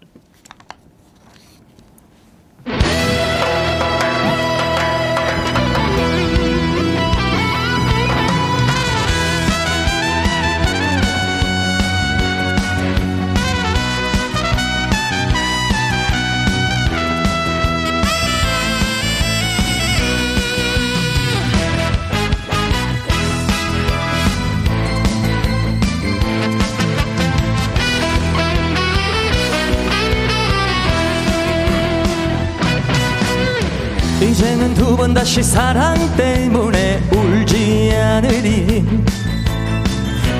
[34.39, 38.87] 이제는 두 번 다시 사랑 때문에 울지 않으리.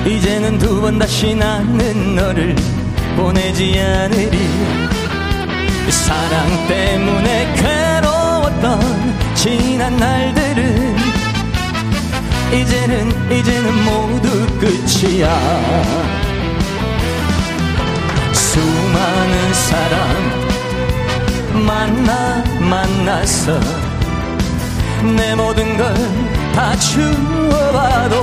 [0.05, 2.55] 이제는 두 번 다시 나는 너를
[3.17, 4.39] 보내지 않으리.
[5.89, 10.95] 사랑 때문에 괴로웠던 지난 날들은
[12.53, 15.27] 이제는 이제는 모두 끝이야.
[18.31, 20.39] 수많은 사람
[21.65, 23.88] 만나 만나서
[25.03, 28.19] 내 모든 걸 다 주워봐도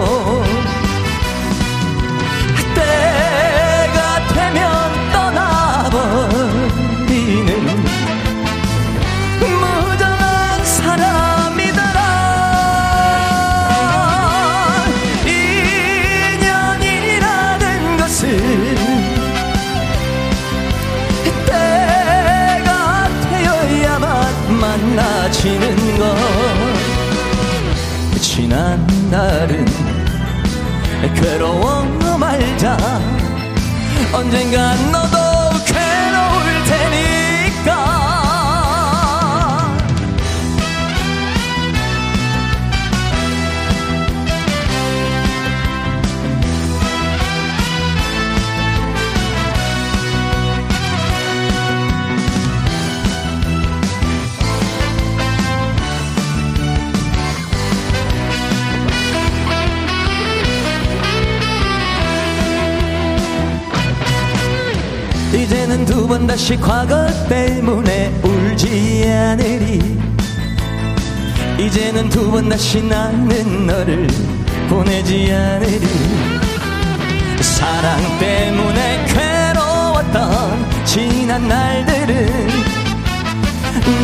[29.11, 29.65] 날은
[31.15, 31.83] 괴로워
[32.19, 32.77] 말자.
[34.13, 34.96] 언젠간
[65.87, 69.99] 두 번 다시 과거 때문에 울지 않으리.
[71.59, 74.07] 이제는 두 번 다시 나는 너를
[74.69, 75.81] 보내지 않으리.
[77.41, 82.49] 사랑 때문에 괴로웠던 지난 날들은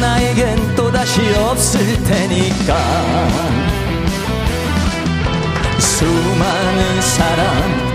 [0.01, 2.77] 나에겐 또다시 없을 테니까.
[5.79, 7.93] 수많은 사람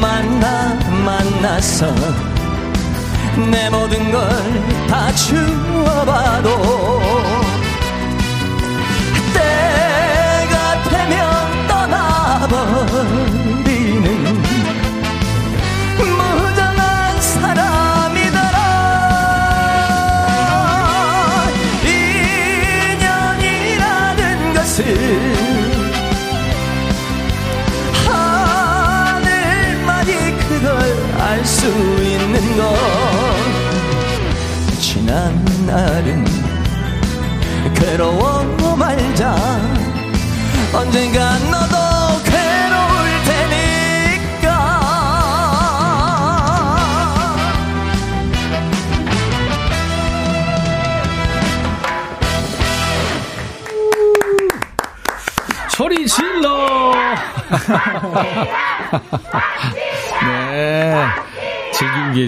[0.00, 2.29] 만나 만나서
[3.48, 4.28] 내 모든 걸
[4.90, 6.50] 다 주워봐도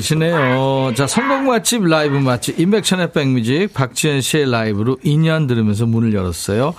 [0.02, 0.92] 계시네요.
[0.96, 6.74] 자, 성공 맛집, 라이브 맛집, 인백천의 백뮤직, 박지현 씨의 라이브로 2년 들으면서 문을 열었어요.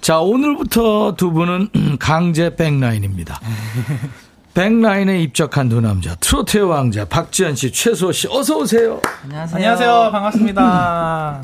[0.00, 1.68] 자, 오늘부터 두 분은
[2.00, 3.40] 강제 백라인입니다.
[4.54, 9.02] 백라인에 입적한 두 남자, 트로트의 왕자, 박지현 씨, 최소 씨, 어서오세요.
[9.24, 9.56] 안녕하세요.
[9.56, 10.08] 안녕하세요.
[10.12, 11.42] 반갑습니다.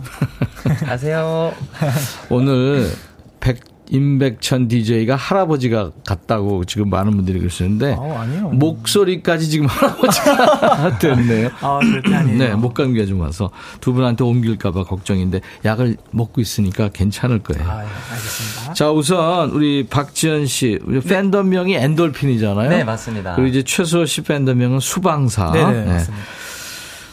[0.64, 1.53] 안녕하세요
[2.31, 2.90] 오늘
[3.38, 8.49] 백, 임백천 DJ가 할아버지가 같다고 지금 많은 분들이 그러시는데 어, 아니에요.
[8.51, 11.51] 목소리까지 지금 할아버지가 됐네요.
[11.61, 12.38] 아, 절대 아니에요.
[12.38, 17.68] 네, 목감기가 좀 와서 두 분한테 옮길까 봐 걱정인데 약을 먹고 있으니까 괜찮을 거예요.
[17.68, 18.75] 아, 예, 알겠습니다.
[18.75, 22.71] 자, 우선 우리 박지현 씨, 우리 팬덤명이 엔돌핀이잖아요.
[22.71, 23.35] 네, 맞습니다.
[23.35, 25.51] 그리고 이제 최소 씨 팬덤명은 수방사.
[25.53, 25.92] 네 네, 네.
[25.92, 26.25] 맞습니다.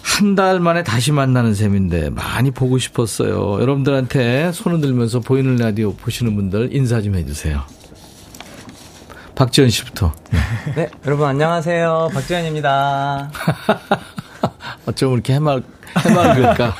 [0.03, 3.59] 한 달 만에 다시 만나는 셈인데 많이 보고 싶었어요.
[3.61, 7.61] 여러분들한테 손을 들면서 보이는 라디오 보시는 분들 인사 좀 해주세요.
[9.35, 10.13] 박지현 씨부터.
[10.75, 13.31] 네 여러분 안녕하세요 박지현입니다
[14.85, 15.63] 어쩜 이렇게 해맑,
[15.97, 16.75] 해맑을까?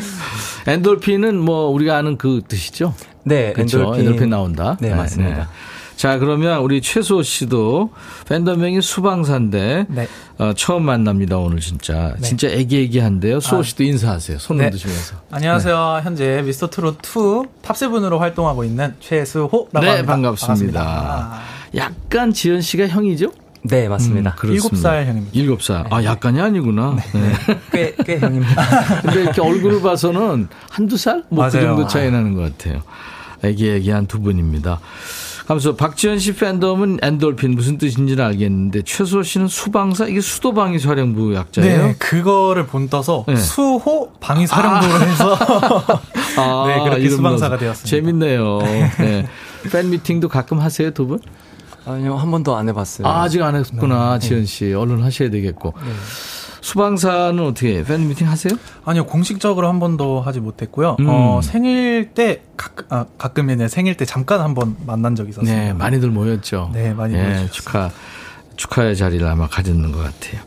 [0.66, 2.94] 엔돌핀은 뭐 우리가 아는 그 뜻이죠?
[3.24, 3.80] 네 그렇죠.
[3.80, 4.76] 엔돌핀, 엔돌핀 나온다.
[4.80, 5.50] 네, 맞습니다.
[6.02, 7.90] 자, 그러면 우리 최소 씨도
[8.26, 10.08] 팬덤명이 수방사인데 네.
[10.36, 13.38] 어, 처음 만납니다 오늘 진짜 진짜 애기애기한데요.
[13.38, 13.62] 수호 아.
[13.62, 14.40] 씨도 인사하세요.
[14.40, 14.70] 손을 네.
[14.70, 15.14] 드시면서.
[15.30, 16.00] 안녕하세요.
[16.02, 20.12] 현재 미스터 트롯 2 탑세븐으로 활동하고 있는 최수호라고 네, 합니다.
[20.12, 20.82] 반갑습니다.
[20.82, 21.40] 반갑습니다.
[21.76, 23.30] 약간 지연 씨가 형이죠?
[23.62, 24.66] 네 맞습니다 음, 그렇습니다.
[24.66, 25.30] 일곱 살 형입니다.
[25.34, 25.84] 일곱 살.
[25.88, 26.96] 아, 약간이 아니구나.
[27.14, 27.32] 네.
[27.70, 28.56] 꽤, 꽤 형입니다
[29.02, 31.22] 근데 이렇게 얼굴을 봐서는 한두 살?
[31.28, 31.52] 뭐 그.
[31.52, 32.82] 정도 차이 나는 것 같아요.
[33.44, 34.80] 애기애기한 두 분입니다.
[35.46, 41.34] 하면서 박지현 씨 팬덤은 엔돌핀 무슨 뜻인지는 알겠는데 최소 씨는 수방사 이게 수도 방위 사령부
[41.34, 41.86] 약자예요?
[41.86, 43.36] 네, 그거를 본떠서 네.
[43.36, 45.34] 수호 방위 사령부로 해서
[46.38, 47.58] 아, 네, 그렇게 이름 수방사가.
[47.58, 47.88] 되었습니다.
[47.90, 48.58] 재밌네요.
[48.98, 49.26] 네.
[49.70, 51.18] 팬 미팅도 가끔 하세요, 두 분?
[51.84, 53.06] 아니요, 한 번도 안 해봤어요.
[53.08, 54.72] 아, 아직 안 했구나, 지현 씨.
[54.72, 55.74] 얼른 하셔야 되겠고.
[56.62, 57.84] 수방사는 어떻게 해요?
[57.86, 58.54] 팬 미팅 하세요?
[58.84, 60.96] 아니요, 공식적으로 한 번도 하지 못했고요.
[61.00, 61.06] 음.
[61.08, 65.54] 어, 생일 때, 가끔, 아, 가끔 이제 생일 때 잠깐 한 번 만난 적이 있었어요.
[65.54, 66.70] 네, 많이들 모였죠.
[66.72, 67.50] 네, 많이 예, 모여주셨어요.
[67.50, 67.90] 축하,
[68.56, 70.40] 축하의 자리를 아마 가졌는 것 같아요.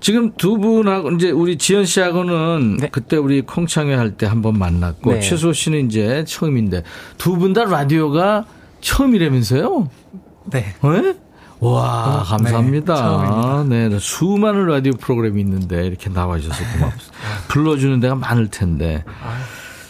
[0.00, 2.88] 지금 두 분하고, 이제 우리 지현 씨하고는 네.
[2.92, 5.20] 그때 우리 콩창회 할 때 한 번 만났고, 네.
[5.20, 6.84] 최소 씨는 이제 처음인데,
[7.18, 8.44] 두 분 다 라디오가
[8.80, 9.88] 처음이라면서요?
[10.52, 10.74] 네.
[10.80, 11.14] 네?
[11.60, 12.94] 와, 감사합니다.
[12.94, 13.64] 네, 처음입니다.
[13.68, 17.18] 네, 수많은 라디오 프로그램이 있는데 이렇게 나와 주셔서 고맙습니다.
[17.48, 19.04] 불러주는 데가 많을 텐데.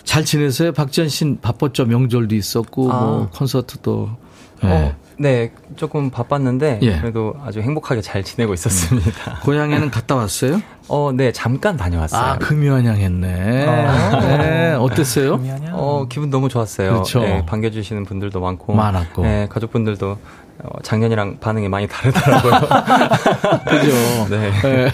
[0.04, 0.72] 잘 지내세요?
[0.72, 1.84] 박지현 씨 바빴죠?
[1.84, 3.28] 명절도 있었고, 뭐, 아.
[3.36, 4.10] 콘서트도.
[4.62, 4.72] 네.
[4.72, 6.98] 어, 네, 조금 바빴는데 예.
[7.00, 9.40] 그래도 아주 행복하게 잘 지내고 있었습니다.
[9.42, 10.62] 고향에는 갔다 왔어요?
[10.88, 12.22] 어, 네, 잠깐 다녀왔어요.
[12.22, 13.66] 아, 금요한양 했네.
[13.66, 14.20] 어.
[14.20, 15.36] 네, 어땠어요?
[15.36, 15.74] 미안해요.
[15.74, 16.92] 어, 기분 너무 좋았어요.
[16.92, 17.20] 그렇죠.
[17.20, 18.74] 네, 반겨주시는 분들도 많고.
[18.74, 19.22] 많았고.
[19.22, 20.16] 네, 가족분들도
[20.62, 22.52] 어, 작년이랑 반응이 많이 다르더라고요.
[23.68, 24.28] 그죠?
[24.30, 24.50] 네.
[24.62, 24.90] 네.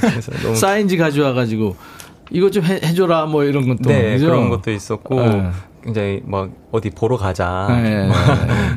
[0.00, 0.54] 그래서 너무.
[0.56, 1.76] 사인지 가져와가지고,
[2.30, 3.88] 이거 좀 해, 해줘라, 뭐 이런 것도.
[3.88, 4.26] 네, 그죠?
[4.26, 5.20] 그런 것도 있었고.
[5.20, 5.50] 네.
[5.84, 7.68] 굉장히 막 어디 보러 가자.
[7.70, 8.10] 네.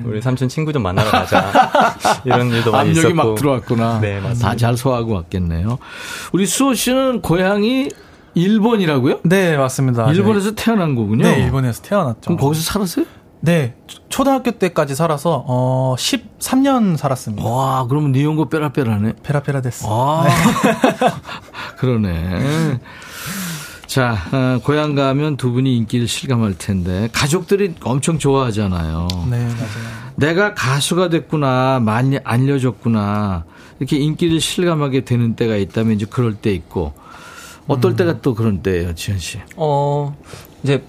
[0.05, 1.51] 우리 삼촌 친구 좀 만나러 가자.
[2.23, 3.15] 이런 일도 많이 압력이 있었고.
[3.15, 3.99] 막 들어왔구나.
[3.99, 4.49] 네, 맞습니다.
[4.49, 5.79] 다잘 소화하고 왔겠네요.
[6.33, 7.89] 우리 수호 씨는 고향이
[8.35, 9.21] 일본이라고요?
[9.23, 10.11] 네, 맞습니다.
[10.11, 11.23] 일본에서 태어난 거군요.
[11.23, 12.21] 네, 일본에서 태어났죠.
[12.21, 13.05] 그럼 거기서 살았어요?
[13.41, 17.47] 네, 초- 초등학교 때까지 살아서 어 13년 살았습니다.
[17.47, 19.13] 와, 그러면 니온고 빼라빼라네.
[19.23, 19.87] 페라페라 됐어.
[19.89, 20.27] 아,
[21.77, 22.79] 그러네.
[23.87, 29.07] 자, 어, 고향 가면 두 분이 인기를 실감할 텐데 가족들이 엄청 좋아하잖아요.
[29.31, 30.09] 네, 맞아요.
[30.15, 33.45] 내가 가수가 됐구나, 많이 알려졌구나
[33.79, 36.93] 이렇게 인기를 실감하게 되는 때가 있다면 이제 그럴 때 있고
[37.67, 39.39] 어떨 때가 또 그런 때예요, 지현 씨.
[39.55, 40.15] 어,
[40.61, 40.83] 이제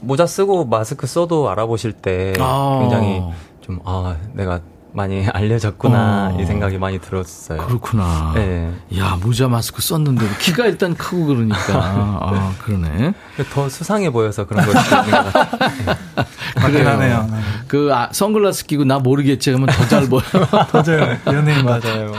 [0.00, 2.78] 모자 쓰고 마스크 써도 알아보실 때 아.
[2.80, 3.22] 굉장히
[3.60, 4.60] 좀, 아, 내가
[4.92, 6.40] 많이 알려졌구나, 어.
[6.40, 7.58] 이 생각이 많이 들었어요.
[7.66, 8.32] 그렇구나.
[8.34, 8.72] 네.
[8.98, 11.58] 야, 모자 마스크 썼는데 키가 일단 크고 그러니까.
[11.74, 13.14] 아, 그러네.
[13.44, 17.26] 더 수상해 보여서 그런 걸 수도 있는 것 같아요.
[17.30, 17.38] 네.
[17.68, 20.22] 그 아, 선글라스 끼고 나 모르겠지 하면 더 잘 보여.
[20.72, 21.16] 맞아요.
[21.26, 22.12] 연예인 맞아요.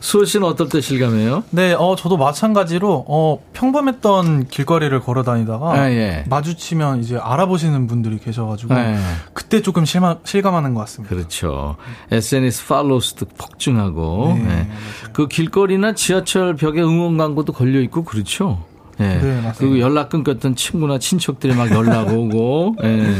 [0.00, 1.44] 수호 씨는 어떨 때 실감해요?
[1.50, 6.24] 네, 어, 저도 마찬가지로, 어, 평범했던 길거리를 걸어 다니다가, 아, 예.
[6.28, 8.98] 마주치면 이제 알아보시는 분들이 계셔가지고, 네.
[9.32, 11.14] 그때 조금 실마, 실감하는 것 같습니다.
[11.14, 11.76] 그렇죠.
[12.10, 14.66] SNS 팔로우스도 폭증하고, 네, 예.
[15.12, 18.64] 그 길거리나 지하철 벽에 응원 광고도 걸려 있고 그렇죠.
[19.00, 19.04] 예.
[19.04, 19.54] 네, 맞습니다.
[19.58, 22.76] 그리고 연락 끊겼던 친구나 친척들이 막 연락 오고.
[22.84, 23.14] 예.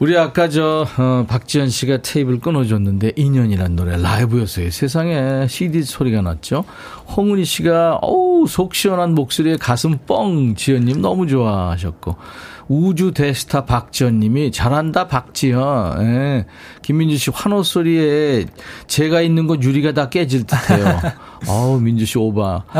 [0.00, 4.70] 우리 아까 저 어, 박지현 씨가 테이블 끊어줬는데 인연이란 노래 라이브였어요.
[4.70, 6.64] 세상에 CD 소리가 났죠.
[7.16, 12.16] 홍은희 씨가 어우 속 시원한 목소리에 가슴 뻥 지현님 너무 좋아하셨고
[12.68, 16.02] 우주 대스타 박지현님이 잘한다 박지현.
[16.02, 16.46] 예.
[16.82, 18.46] 김민주 씨 환호 소리에
[18.86, 21.00] 제가 있는 곳 유리가 다 깨질 듯해요.
[21.48, 22.64] 어우 민주 씨 오바.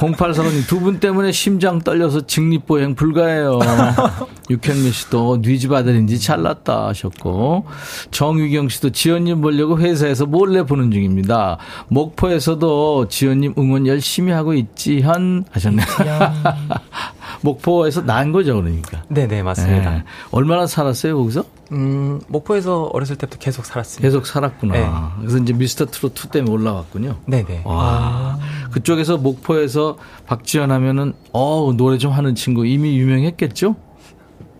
[0.00, 3.58] 0845님 두 분 때문에 심장 떨려서 직립보행 불가해요.
[4.50, 7.64] 육현미 씨도 뉘집 아들인지 잘났다 하셨고
[8.10, 11.56] 정유경 씨도 지연님 보려고 회사에서 몰래 보는 중입니다.
[11.88, 15.86] 목포에서도 지연님 응원 열심히 하고 있지 현 하셨네요.
[17.40, 19.02] 목포에서 난 거죠 그러니까.
[19.08, 19.96] 네, 네, 맞습니다.
[19.96, 20.04] 예.
[20.30, 21.44] 얼마나 살았어요 거기서?
[21.72, 24.06] 음, 목포에서 어렸을 때부터 계속 살았습니다.
[24.06, 24.72] 계속 살았구나.
[24.74, 24.88] 네.
[25.20, 27.16] 그래서 이제 미스터 트롯 2 때문에 올라왔군요.
[27.26, 27.62] 네, 네.
[27.74, 28.38] 와.
[28.70, 29.96] 그쪽에서 목포에서
[30.26, 33.76] 박지현 하면은 어 노래 좀 하는 친구 이미 유명했겠죠?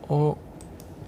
[0.09, 0.37] 어,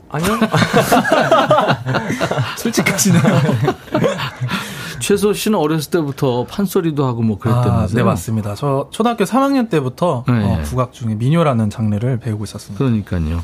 [0.09, 0.39] 아니요?
[2.59, 3.23] 솔직하시네요.
[5.01, 7.97] 최소 씨는 어렸을 때부터 판소리도 하고 뭐 아, 그랬다면서요?
[7.97, 8.55] 네, 맞습니다.
[8.55, 10.45] 저 초등학교 3학년 때부터 네.
[10.45, 12.85] 어, 국악 중에 민요라는 장르를 배우고 있었습니다.
[12.85, 13.43] 그러니까요.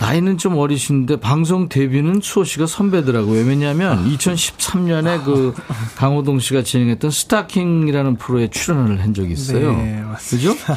[0.00, 3.44] 나이는 좀 어리신데 방송 데뷔는 수호 씨가 선배더라고요.
[3.44, 5.54] 왜냐하면 2013년에 그
[5.96, 9.72] 강호동 씨가 진행했던 스타킹이라는 프로에 출연을 한 적이 있어요.
[9.76, 10.54] 네, 맞습니다.
[10.54, 10.74] 그죠?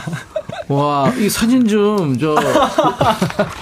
[0.67, 2.36] 와, 이 사진 좀, 저,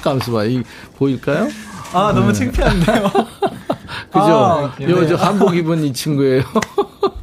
[0.02, 0.46] 가만있어 봐.
[0.46, 0.64] 이,
[0.98, 1.48] 보일까요?
[1.94, 3.04] 아, 너무 창피한데요.
[4.12, 4.20] 그죠?
[4.20, 5.08] 아, 요, 네.
[5.08, 6.44] 저 한복 입은 이 친구예요.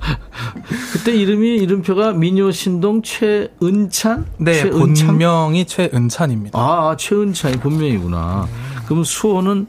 [0.92, 4.26] 그때 이름이, 이름표가 민요 신동 최은찬?
[4.38, 5.06] 네, 최은찬?
[5.08, 6.58] 본명이 최은찬입니다.
[6.58, 8.46] 아, 최은찬이 본명이구나.
[8.86, 9.66] 그럼 수호는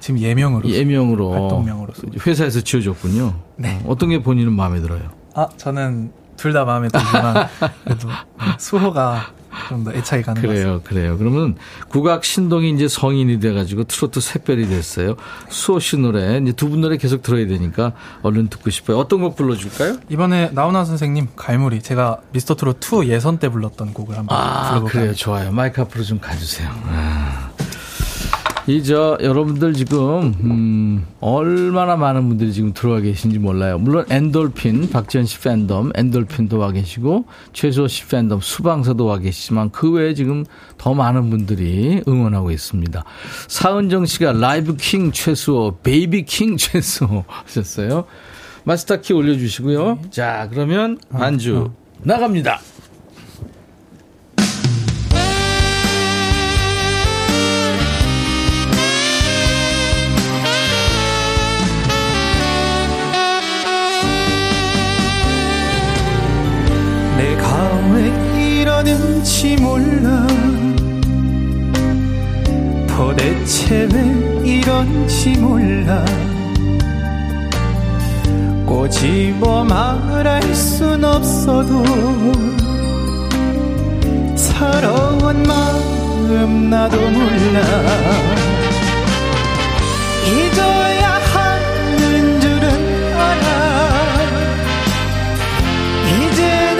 [0.00, 0.68] 지금 예명으로.
[0.68, 1.32] 예명으로.
[1.32, 3.34] 활동명으로 쓰고 회사에서 지어줬군요.
[3.56, 3.80] 네.
[3.84, 5.00] 어, 어떤 게 본인은 마음에 들어요?
[5.34, 7.48] 아, 저는 둘 다 마음에 들지만
[7.84, 8.08] 그래도
[8.58, 9.30] 수호가
[9.68, 11.18] 좀 더 애착이 가는 것 그래요, 그래요.
[11.18, 11.56] 그러면
[11.88, 15.16] 국악 신동이 이제 성인이 돼가지고 트로트 샛별이 됐어요.
[15.48, 17.92] 수호 씨 노래 이제 두 분 노래 계속 들어야 되니까
[18.22, 18.98] 얼른 듣고 싶어요.
[18.98, 19.98] 어떤 곡 불러줄까요?
[20.08, 25.02] 이번에 나훈아 선생님 갈무리 제가 미스터 트롯 2 예선 때 불렀던 곡을 한번 아, 불러볼까요?
[25.02, 25.14] 그래요.
[25.14, 25.52] 좋아요.
[25.52, 26.68] 마이크 앞으로 좀 가주세요.
[26.88, 27.50] 아.
[28.68, 33.78] 이 저 여러분들 지금 음, 얼마나 많은 분들이 지금 들어와 계신지 몰라요.
[33.78, 39.92] 물론 엔돌핀 박지현 씨 팬덤 엔돌핀도 와 계시고 최수호 씨 팬덤 수방사도 와 계시지만 그
[39.92, 40.44] 외에 지금
[40.78, 43.04] 더 많은 분들이 응원하고 있습니다.
[43.46, 48.04] 사은정 씨가 live king 최수호, baby king 최수호 하셨어요.
[48.64, 50.00] 마스터 키 올려주시고요.
[50.10, 51.70] 자 그러면 반주
[52.02, 52.58] 나갑니다.
[68.86, 70.26] 왜 이러는지 몰라.
[72.86, 76.04] 도대체 왜 이런지 몰라.
[78.64, 81.82] 꼬집어 말할 순 없어도
[84.36, 87.60] 서러운 마음 나도 몰라.
[90.26, 93.46] 잊어야 하는 줄은 알아.
[96.06, 96.75] 이제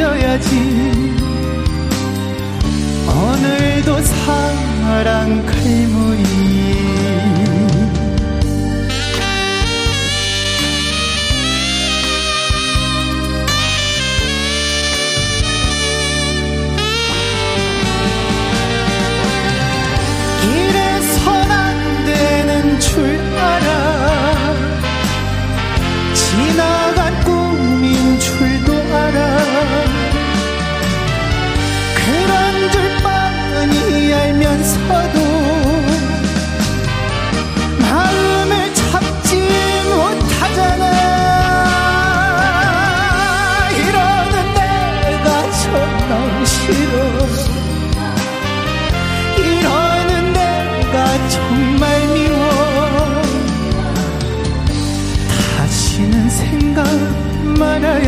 [0.00, 0.48] 잊어야지.
[3.06, 6.39] 오늘도 사랑 갈무리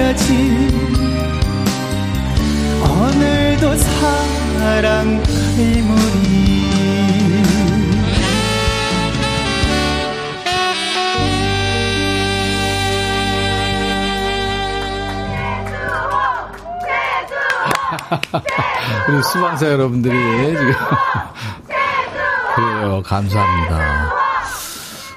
[0.02, 0.68] 말아야지.
[2.82, 6.32] 오늘도 사랑 갈무리
[19.08, 20.16] 우리 수방사 여러분들이
[20.56, 20.72] 지금
[22.54, 23.02] 그래요.
[23.04, 24.21] 감사합니다.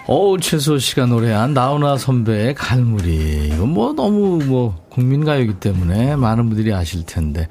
[0.08, 6.74] 어우 최수호 씨가 노래한 나훈아 선배의 갈무리 이건 뭐 너무 뭐 국민가요이기 때문에 많은 분들이
[6.74, 7.48] 아실 텐데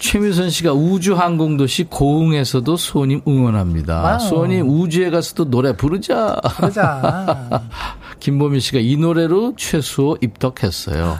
[0.00, 4.02] 최미선 씨가 우주항공도시 고흥에서도 수호님 응원합니다.
[4.02, 4.18] Wow.
[4.20, 6.38] 수호님 우주에 가서도 노래 부르자.
[6.56, 7.62] 그러자.
[8.24, 11.18] 김보미 씨가 이 노래로 최수호 입덕했어요.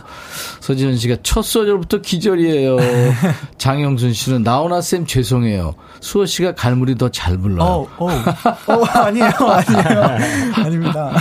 [0.60, 2.78] 서지현 씨가 첫 소절부터 기절이에요.
[3.58, 5.74] 장영순 씨는 나훈아 쌤 죄송해요.
[6.00, 7.62] 수호 씨가 갈무리 더 잘 불러요.
[7.62, 10.18] 어, 어, 어, 아니에요, 아니에요.
[10.64, 11.12] 아닙니다.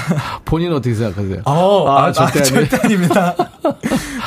[0.46, 1.42] 본인 어떻게 생각하세요?
[1.44, 2.68] 어, 아, 절대 아, 아니에요.
[2.70, 3.36] 절대 아닙니다.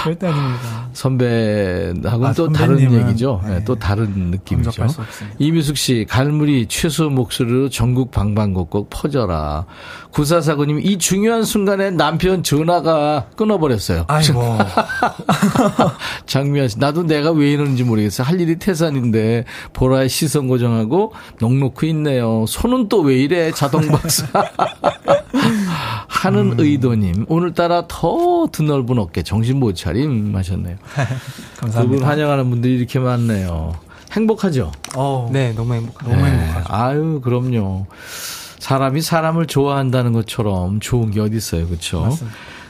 [0.04, 0.85] 절대 아닙니다.
[0.96, 3.42] 선배하고는 아, 또 다른 얘기죠.
[3.44, 3.64] 네, 네.
[3.64, 4.86] 또 다른 느낌이죠.
[5.38, 9.66] 이미숙 씨, 갈무리 최소 목소리로 전국 방방곡곡 퍼져라.
[10.12, 14.06] 구사사구님, 이 중요한 순간에 남편 전화가 끊어버렸어요.
[14.08, 14.40] 아이고.
[16.24, 18.26] 장미아 씨, 나도 내가 왜 이러는지 모르겠어요.
[18.26, 19.44] 할 일이 태산인데,
[19.74, 22.46] 보라의 시선 고정하고, 넉놓고 있네요.
[22.48, 23.52] 손은 또 왜 이래?
[23.52, 24.26] 자동 박사.
[26.08, 26.56] 하는 음.
[26.58, 30.76] 의도님, 오늘따라 더 드넓은 어깨, 정신 못 차림 하셨네요.
[30.86, 30.94] 두
[31.60, 32.06] 분 감사합니다.
[32.08, 33.74] 환영하는 분들이 이렇게 많네요.
[34.12, 34.72] 행복하죠?
[34.94, 36.16] 어, 네, 너무 행복합니다.
[36.16, 36.38] 너무 네.
[36.44, 36.66] 행복하죠.
[36.74, 37.86] 아유, 그럼요.
[38.58, 42.16] 사람이 사람을 좋아한다는 것처럼 좋은 게 어디 있어요, 그렇죠?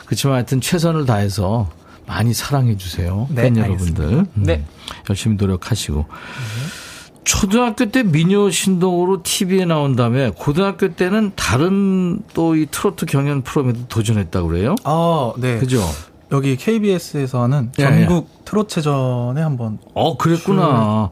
[0.06, 1.70] 그렇지만 하여튼 최선을 다해서
[2.06, 3.26] 많이 사랑해 주세요.
[3.30, 4.02] 네, 팬 알겠습니다.
[4.04, 4.26] 여러분들.
[4.36, 4.64] 음, 네.
[5.08, 6.06] 열심히 노력하시고.
[7.24, 13.88] 초등학교 때 미녀 신동으로 TV에 나온 다음에 고등학교 때는 다른 또 이 트로트 경연 프로그램에도
[13.88, 14.76] 도전했다고 그래요?
[14.84, 15.58] 어, 네.
[15.58, 15.82] 그죠?
[16.32, 21.10] 여기 KBS에서 하는 예, 전국 트롯체전에 한번 어, 그랬구나.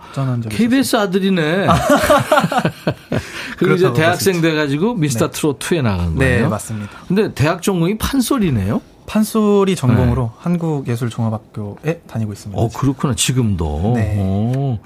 [0.49, 1.69] KBS 아들이네.
[3.57, 6.49] 그리고 이제 대학생 돼가지고 미스터 트롯 2에 나간 네, 거예요.
[6.49, 6.91] 맞습니다.
[7.07, 8.81] 근데 대학 전공이 판소리네요.
[9.07, 12.61] 판소리 전공으로 한국예술종합학교에 다니고 있습니다.
[12.61, 13.15] 어, 그렇구나.
[13.15, 13.93] 지금도.
[13.95, 14.19] 네.
[14.19, 14.79] 오.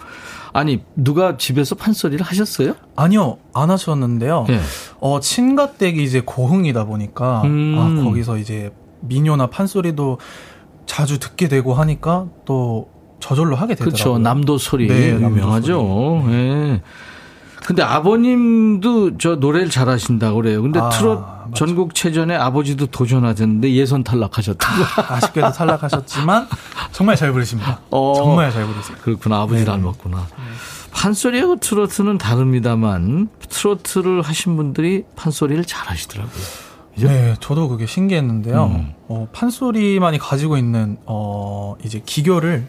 [0.53, 2.75] 아니, 누가 집에서 판소리를 하셨어요?
[2.97, 4.47] 아니요, 안 하셨는데요.
[4.49, 4.61] 예.
[4.99, 7.77] 어, 친가 댁이 이제 고흥이다 보니까, 음.
[7.79, 10.19] 아, 거기서 이제 민요나 판소리도
[10.87, 12.89] 자주 듣게 되고 하니까 또
[13.21, 13.93] 저절로 하게 되더라고요.
[13.95, 14.19] 그렇죠.
[14.19, 16.25] 남도 소리 네, 유명하죠.
[16.29, 16.83] 예.
[17.65, 20.63] 근데 아버님도 저 노래를 잘하신다고 그래요.
[20.63, 21.53] 근데 아, 트롯 맞죠.
[21.55, 24.85] 전국 체전에 아버지도 도전하셨는데 예선 탈락하셨다고.
[25.13, 26.49] 아쉽게도 탈락하셨지만
[26.93, 27.81] 정말 잘 부르십니다.
[27.91, 28.15] 어.
[28.17, 28.97] 정말 잘 부르세요.
[29.03, 29.43] 그렇구나.
[29.43, 29.65] 아버지 네.
[29.67, 30.27] 닮았구나.
[30.93, 36.68] 판소리하고 트로트는 다릅니다만 트로트를 하신 분들이 판소리를 잘 하시더라고요.
[37.07, 37.09] 그죠?
[37.09, 38.65] 네, 저도 그게 신기했는데요.
[38.67, 38.95] 음.
[39.09, 42.67] 어, 판소리만이 가지고 있는 어 이제 기교를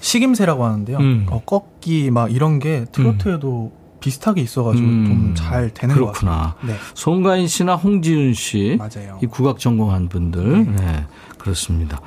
[0.00, 0.98] 식임새라고 하는데요.
[0.98, 1.26] 음.
[1.30, 5.34] 어, 꺾기 막 이런 게 트로트에도 비슷하게 있어가지고 음.
[5.34, 6.54] 좀잘 되는 것 그렇구나.
[6.60, 6.72] 같아요.
[6.72, 8.76] 네, 송가인 씨나 홍지윤 씨.
[8.78, 9.18] 맞아요.
[9.22, 10.76] 이 국악 전공한 분들.
[10.76, 11.06] 네.
[11.38, 12.00] 그렇습니다.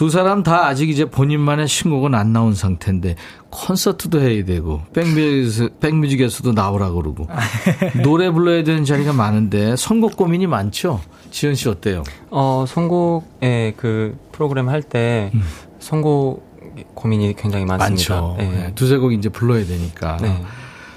[0.00, 3.16] 두 사람 다 아직 이제 본인만의 신곡은 안 나온 상태인데
[3.50, 7.28] 콘서트도 해야 되고 백뮤직, 백뮤직에서도 나오라 그러고
[8.02, 11.02] 노래 불러야 되는 자리가 많은데 선곡 고민이 많죠.
[11.30, 12.02] 지현 씨 어때요?
[12.30, 15.42] 어, 선곡의 그 프로그램 할때 음.
[15.80, 16.48] 선곡
[16.94, 18.22] 고민이 굉장히 많습니다.
[18.22, 18.36] 많죠.
[18.38, 18.48] 네.
[18.48, 20.16] 네, 두세 곡 이제 불러야 되니까.
[20.22, 20.42] 네.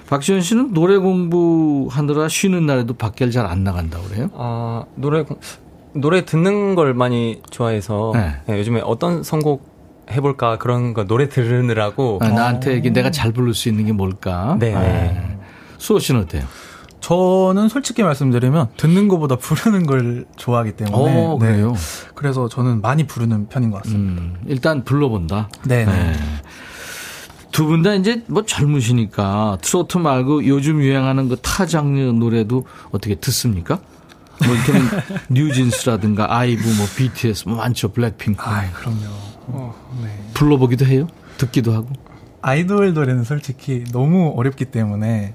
[0.07, 4.29] 박지현 씨는 노래 공부하느라 쉬는 날에도 밖에 잘 안 나간다고 그래요?
[4.33, 5.39] 아, 노래 공-
[5.93, 8.35] 노래 듣는 걸 많이 좋아해서 네.
[8.47, 9.71] 네, 요즘에 어떤 선곡
[10.11, 14.57] 해볼까 그런 거 노래 들으느라고 아, 나한테 이게 내가 잘 부를 수 있는 게 뭘까?
[14.59, 14.73] 네.
[14.75, 15.37] 아,
[15.77, 16.43] 수호 씨는 어때요?
[16.99, 21.73] 저는 솔직히 말씀드리면 듣는 것보다 부르는 걸 좋아하기 때문에 어, 그래요?
[22.15, 24.21] 그래서 저는 많이 부르는 편인 것 같습니다.
[24.21, 25.49] 음, 일단 불러본다.
[25.65, 26.13] 네, 네.
[27.51, 33.15] 두 분 다 이제 뭐 젊으시니까 트로트 말고 요즘 유행하는 그 타 장르 노래도 어떻게
[33.15, 33.79] 듣습니까?
[34.45, 34.89] 뭐 이를테면
[35.29, 37.89] 뉴진스라든가 아이브, 뭐 BTS 뭐 많죠.
[37.91, 38.43] 블랙핑크.
[38.45, 38.99] 아, 그럼요.
[39.47, 40.09] 어, 네.
[40.33, 41.07] 불러보기도 해요?
[41.37, 41.89] 듣기도 하고.
[42.41, 45.33] 아이돌 노래는 솔직히 너무 어렵기 때문에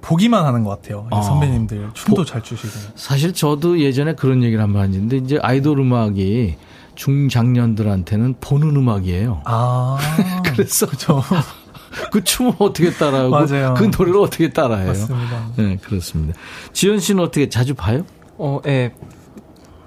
[0.00, 1.08] 보기만 하는 것 같아요.
[1.10, 1.20] 아.
[1.22, 2.72] 선배님들 춤도 보- 잘 추시고.
[2.94, 6.54] 사실 저도 예전에 그런 얘기를 한 번 했는데 이제 아이돌 음악이
[6.94, 9.42] 중장년들한테는 보는 음악이에요.
[9.44, 9.98] 아,
[10.54, 11.22] 그래서 그렇죠.
[12.12, 13.74] 그 춤을 어떻게 따라하고 맞아요.
[13.76, 14.88] 그 노래를 어떻게 따라해요?
[14.88, 15.48] 맞습니다.
[15.56, 16.38] 네, 그렇습니다.
[16.72, 18.04] 지현 씨는 어떻게 자주 봐요?
[18.38, 18.92] 어, 예.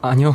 [0.02, 0.34] 아니요.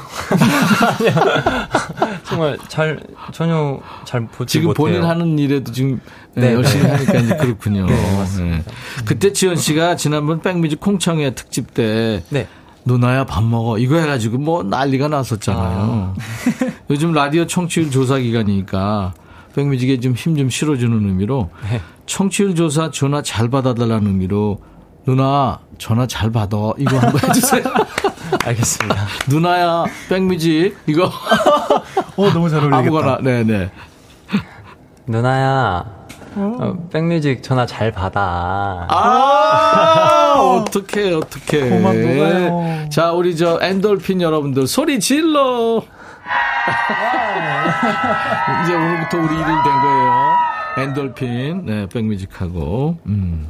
[0.98, 1.14] 아니요.
[2.24, 3.00] 정말 잘
[3.32, 4.84] 전혀 잘 보지 지금 못해요.
[4.84, 6.00] 본인 하는 일에도 지금
[6.34, 6.90] 네, 네, 열심히 네.
[6.90, 7.86] 하니까 이제 그렇군요.
[7.86, 8.56] 네, 맞습니다.
[8.58, 8.64] 네.
[9.04, 12.46] 그때 지현 씨가 지난번 백뮤직 콩청회 특집 때 네.
[12.84, 16.14] 누나야 밥 먹어 이거 해가지고 뭐 난리가 났었잖아요.
[16.90, 19.14] 요즘 라디오 청취율 조사 기간이니까
[19.54, 21.80] 백뮤직에 좀 힘좀 실어주는 의미로 네.
[22.06, 24.58] 청취율 조사 전화 잘 받아달라는 의미로
[25.06, 27.62] 누나 전화 잘 받아 이거 한번 해주세요.
[28.44, 29.06] 알겠습니다.
[29.28, 31.04] 누나야 백뮤직 이거
[32.16, 32.76] 어, 너무 잘 어울리겠다.
[32.78, 33.70] 아무거나 네네.
[35.06, 35.84] 누나야.
[36.36, 38.86] 어, 백뮤직 전화 잘 받아.
[38.90, 41.68] 아, 어떡해, 어떡해.
[41.70, 42.88] 고만 녹아요.
[42.90, 45.82] 자, 우리 저 엔돌핀 여러분들 소리 질러.
[48.64, 50.34] 이제 오늘부터 우리 일일 된 거예요.
[50.78, 53.46] 엔돌핀, 네, 백뮤직하고, 음.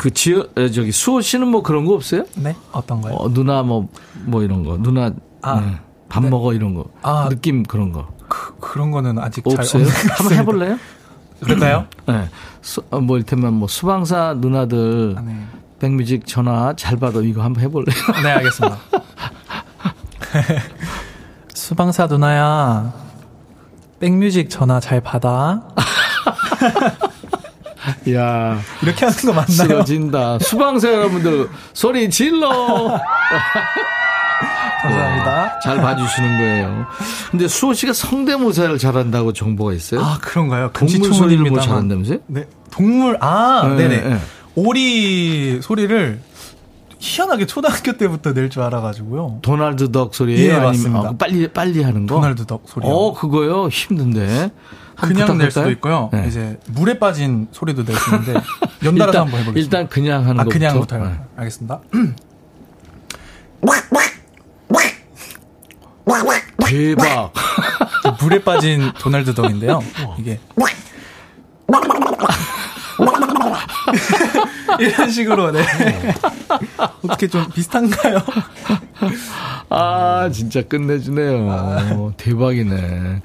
[0.00, 2.24] 그 지어, 에, 저기 수호 씨는 뭐 그런 거 없어요?
[2.36, 3.12] 네, 어떤 거요?
[3.12, 3.86] 어, 누나 뭐,
[4.24, 4.78] 뭐 이런 거.
[4.78, 5.78] 누나, 아, 네,
[6.08, 6.86] 밥 먹어 이런 거.
[7.02, 7.28] 아.
[7.28, 8.08] 느낌 그런 거.
[8.26, 9.84] 그, 그런 거는 아직 없어요?
[10.16, 10.38] 한번.
[10.38, 10.78] 해볼래요?
[11.40, 11.86] 그럴까요?
[12.08, 12.30] 네.
[12.62, 15.36] 수, 어, 뭐 이를테면 뭐 수방사 누나들 아, 네.
[15.78, 17.94] 백뮤직 전화 잘 받아 이거 한번 해볼래요?
[18.24, 18.78] 네, 알겠습니다.
[21.52, 22.94] 수방사 누나야,
[23.98, 25.68] 백뮤직 전화 잘 받아.
[28.14, 29.44] 야 이렇게 하는 거 맞나요?
[29.46, 30.38] 쓰러진다.
[30.40, 32.98] 수방사 여러분들 소리 질러.
[34.82, 35.60] 감사합니다.
[35.60, 36.86] 잘 봐주시는 거예요.
[37.30, 40.00] 근데 수호 씨가 성대모사를 잘한다고 정보가 있어요?
[40.00, 40.70] 아, 그런가요?
[40.72, 41.60] 동물 소리를 뭐.
[41.60, 42.18] 잘한다면서요?
[42.26, 44.18] 네, 동물, 아, 네, 네, 네 네.
[44.54, 46.20] 오리 소리를
[46.98, 49.38] 희한하게 초등학교 때부터 낼 줄 알아가지고요.
[49.42, 50.46] 도날드 덕 소리예요?
[50.46, 51.00] 예, 아니면 맞습니다.
[51.10, 52.14] 어, 빨리 빨리 하는 거?
[52.16, 52.90] 도날드 덕 소리요.
[52.90, 54.50] 어 그거요 힘든데.
[55.00, 55.50] 그냥 낼?
[55.50, 56.10] 수도 있고요.
[56.12, 56.26] 네.
[56.28, 58.34] 이제 물에 빠진 소리도 낼 수 있는데
[58.84, 59.58] 연달아서 일단, 한번 해보겠습니다.
[59.58, 60.58] 일단 그냥 하는 아, 거부터.
[60.58, 61.04] 그냥부터요.
[61.04, 61.20] 네.
[61.36, 61.80] 알겠습니다.
[66.66, 67.32] 대박.
[68.20, 69.82] 물에 빠진 도날드 덕인데요.
[70.18, 70.38] 이게
[74.78, 75.64] 이런 식으로 네.
[77.02, 78.18] 어떻게 좀 비슷한가요?
[79.68, 82.14] 아, 진짜 끝내주네요.
[82.16, 83.20] 대박이네.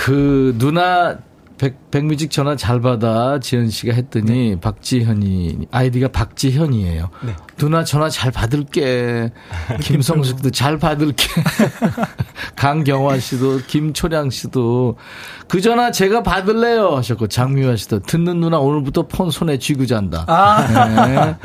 [0.00, 1.18] 그, 누나
[1.58, 4.60] 백, 백뮤직 전화 잘 받아 지현 씨가 했더니 네.
[4.60, 7.10] 박지현이 아이디가 박지현이에요.
[7.22, 7.36] 네.
[7.56, 9.30] 누나 전화 잘 받을게.
[9.82, 11.24] 김성숙도 잘 받을게.
[12.56, 14.96] 강경화 씨도 김초량 씨도
[15.48, 20.24] 그 전화 제가 받을래요 하셨고 장미화 씨도 듣는 누나 오늘부터 폰 손에 쥐고 잔다.
[20.28, 21.06] 아.
[21.06, 21.36] 네.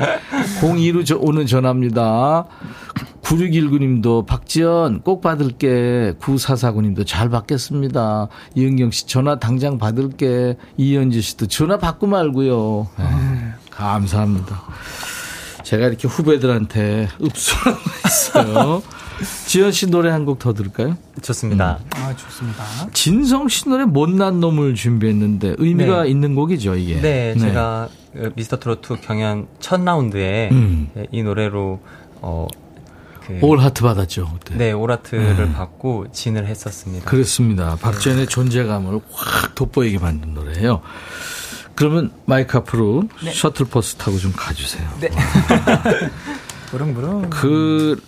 [0.60, 2.46] 02로 오는 전화입니다.
[3.26, 6.14] 9619님도 박지연 꼭 받을게.
[6.20, 8.28] 9449님도 잘 받겠습니다.
[8.54, 10.35] 이은경 씨 전화 당장 받을게.
[10.76, 12.88] 이현지 씨도 전화 받고 말고요.
[12.98, 13.04] 네,
[13.70, 14.62] 감사합니다.
[15.62, 18.82] 제가 이렇게 후배들한테 읍수하고 있어요.
[19.46, 20.96] 지현 씨 노래 한 곡 더 들을까요?
[21.22, 21.78] 좋습니다.
[21.82, 21.90] 음.
[21.96, 22.62] 아, 좋습니다.
[22.92, 26.10] 진성 씨 노래 못난 놈을 준비했는데 의미가 네.
[26.10, 27.00] 있는 곡이죠, 이게.
[27.00, 27.38] 네, 네.
[27.38, 27.88] 제가
[28.34, 30.90] 미스터 트로트 경연 첫 라운드에 음.
[31.10, 31.80] 이 노래로
[32.20, 32.46] 어,
[33.26, 34.30] 그 올 하트 받았죠.
[34.34, 34.54] 그때.
[34.56, 35.52] 네, 올 하트를 네.
[35.52, 37.08] 받고 진을 했었습니다.
[37.10, 37.76] 그렇습니다.
[37.76, 40.80] 박지현의 존재감을 확 돋보이게 만든 노래예요.
[41.74, 43.32] 그러면 마이크 앞으로 네.
[43.32, 44.88] 셔틀버스 타고 좀 가주세요.
[45.00, 45.10] 네.
[46.70, 47.30] 부릉부릉.
[47.30, 48.00] 그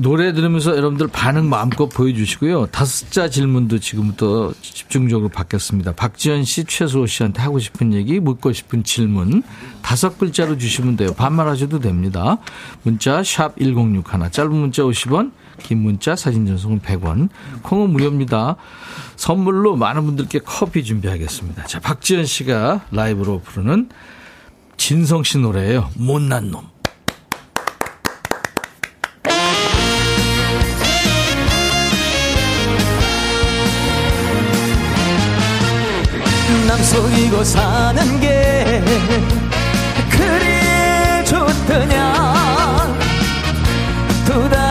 [0.00, 2.66] 노래 들으면서 여러분들 반응 마음껏 보여주시고요.
[2.66, 5.92] 다섯 자 질문도 지금부터 집중적으로 받겠습니다.
[5.92, 9.42] 박지현 씨, 최수호 씨한테 하고 싶은 얘기, 묻고 싶은 질문
[9.82, 11.12] 다섯 글자로 주시면 돼요.
[11.12, 12.38] 반말하셔도 됩니다.
[12.82, 17.28] 문자 샵 1061, 짧은 문자 50원, 긴 문자 사진 전송은 100원,
[17.62, 18.56] 콩은 무료입니다.
[19.16, 21.66] 선물로 많은 분들께 커피 준비하겠습니다.
[21.66, 23.90] 자, 박지현 씨가 라이브로 부르는
[24.78, 25.90] 진성 씨 노래예요.
[25.96, 26.79] 못난 놈.
[36.90, 38.82] 속이고 사는 게
[40.10, 42.96] 그리 좋더냐?
[44.26, 44.69] 두다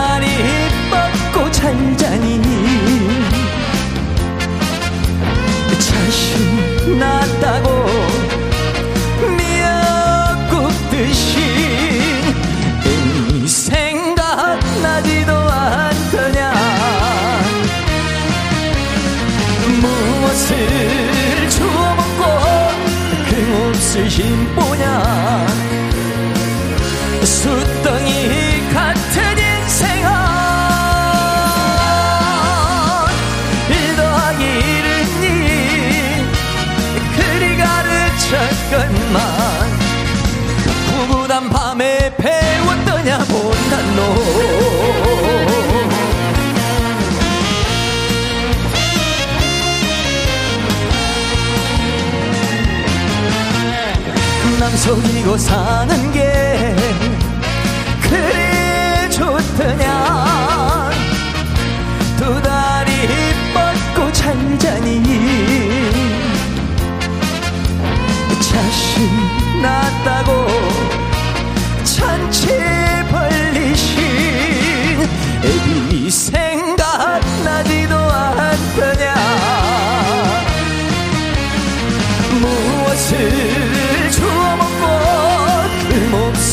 [54.90, 56.29] 속이고 사는 게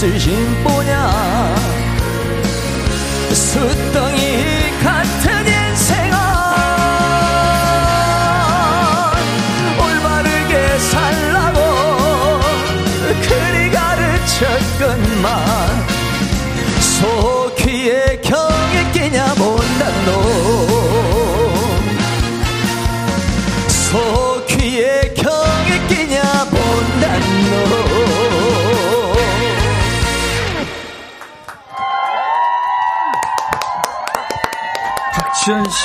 [0.08, 0.57] 무엇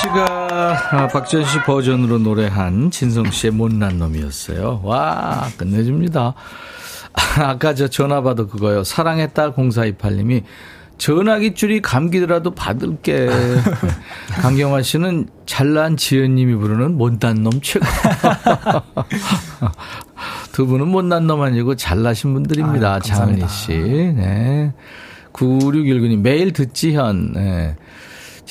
[0.03, 4.81] 씨가 아, 박지현 씨 버전으로 노래한 진성 씨의 못난 놈이었어요.
[4.83, 6.33] 와 끝내줍니다.
[7.39, 8.83] 아까 저 전화 받아 그거요.
[8.83, 10.43] 사랑의 딸 0428님이
[10.97, 13.29] 전화기 줄이 감기더라도 받을게.
[14.41, 17.85] 강경화 씨는 잘난 지연님이 부르는 못난 놈 최고.
[20.51, 22.99] 두 분은 못난 놈 아니고 잘나신 분들입니다.
[22.99, 23.71] 장은희 씨.
[23.73, 24.73] 네.
[25.33, 27.33] 9619님 매일 듣지 현.
[27.33, 27.75] 네.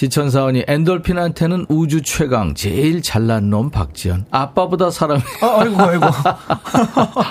[0.03, 6.07] 지천사원이 엔돌핀한테는 우주 최강 제일 잘난 놈 박지현 아빠보다 사랑해 아, 아이고 아이고.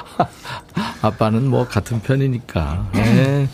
[1.03, 2.87] 아빠는 뭐 같은 편이니까.
[2.93, 3.49] 네.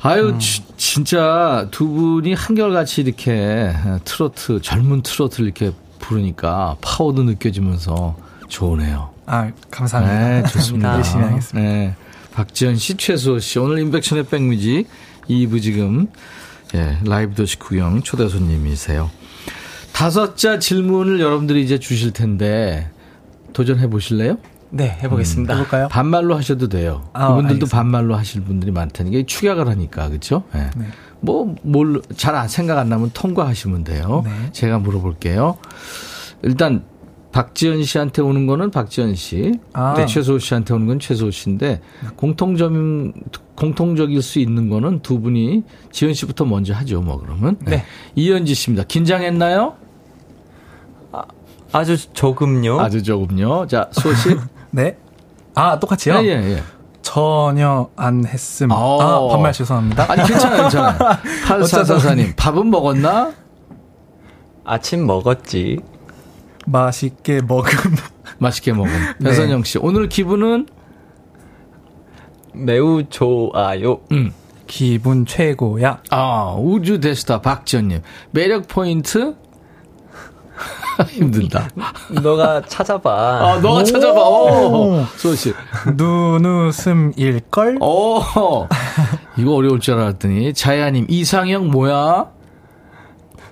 [0.00, 0.38] 아유 음.
[0.38, 3.74] 지, 진짜 두 분이 한결같이 이렇게
[4.06, 8.16] 트로트 젊은 트로트를 이렇게 부르니까 파워도 느껴지면서
[8.48, 9.10] 좋으네요.
[9.26, 10.28] 아 감사합니다.
[10.28, 10.94] 네, 좋습니다.
[10.96, 11.68] 열심히 하겠습니다.
[11.68, 11.94] 네.
[12.32, 13.58] 박지현 씨 최수호 씨.
[13.58, 14.88] 오늘 인백션의 백뮤직
[15.28, 16.08] 2부 지금
[16.74, 19.10] 예, 라이브 도시 구경 초대 손님이세요.
[19.92, 22.90] 다섯 자 질문을 여러분들이 이제 주실 텐데
[23.52, 24.36] 도전해 보실래요?
[24.70, 25.54] 네, 해보겠습니다.
[25.54, 25.88] 음, 해볼까요?
[25.88, 27.08] 반말로 하셔도 돼요.
[27.12, 27.76] 아, 그분들도 알겠습니다.
[27.76, 30.42] 반말로 하실 분들이 많다니까 이게 축약을 하니까 그렇죠?
[30.54, 30.70] 예.
[30.76, 30.86] 네.
[31.20, 34.22] 뭐뭘잘 생각 안 나면 통과하시면 돼요.
[34.24, 34.30] 네.
[34.52, 35.56] 제가 물어볼게요.
[36.42, 36.84] 일단
[37.36, 39.92] 박지현 씨한테 오는 거는 박지현 씨, 아.
[39.94, 41.82] 네, 최소호 씨한테 오는 건 최소호 씨인데
[42.16, 43.12] 공통점
[43.54, 45.62] 공통적일 수 있는 거는 두 분이
[45.92, 47.02] 지현 씨부터 먼저 하죠.
[47.02, 47.84] 뭐 그러면 네.
[48.14, 48.84] 이현지 씨입니다.
[48.88, 49.74] 긴장했나요?
[51.72, 52.80] 아주 조금요.
[52.80, 53.66] 아주 조금요.
[53.66, 54.34] 자, 소호 씨.
[54.70, 54.96] 네.
[55.54, 56.14] 아, 똑같이요?
[56.22, 56.62] 예, 예, 예.
[57.02, 58.70] 전혀 안 했음.
[58.70, 59.00] 어.
[59.02, 60.10] 아, 반말 죄송합니다.
[60.10, 60.98] 아니 괜찮아요, 괜찮아요.
[61.46, 63.32] 팔사사사님 밥은 먹었나?
[64.64, 65.80] 아침 먹었지.
[66.66, 67.70] 맛있게 먹음.
[68.38, 69.30] 맛있게 먹은 네.
[69.30, 69.78] 배선영 씨.
[69.78, 70.66] 오늘 기분은
[72.52, 74.00] 매우 좋아요.
[74.12, 74.32] 음.
[74.66, 76.02] 기분 최고야.
[76.10, 78.02] 아, 우주 대스타 박지현님.
[78.32, 79.36] 매력 포인트?
[81.08, 81.68] 힘들다.
[82.22, 83.10] 너가 찾아봐.
[83.12, 84.18] 아, 너가 찾아봐.
[84.20, 85.52] 오, 소씨.
[85.96, 87.78] 눈웃음일걸?
[87.80, 88.20] 오,
[89.36, 90.52] 이거 어려울 줄 알았더니.
[90.54, 92.30] 자야님, 이상형 뭐야?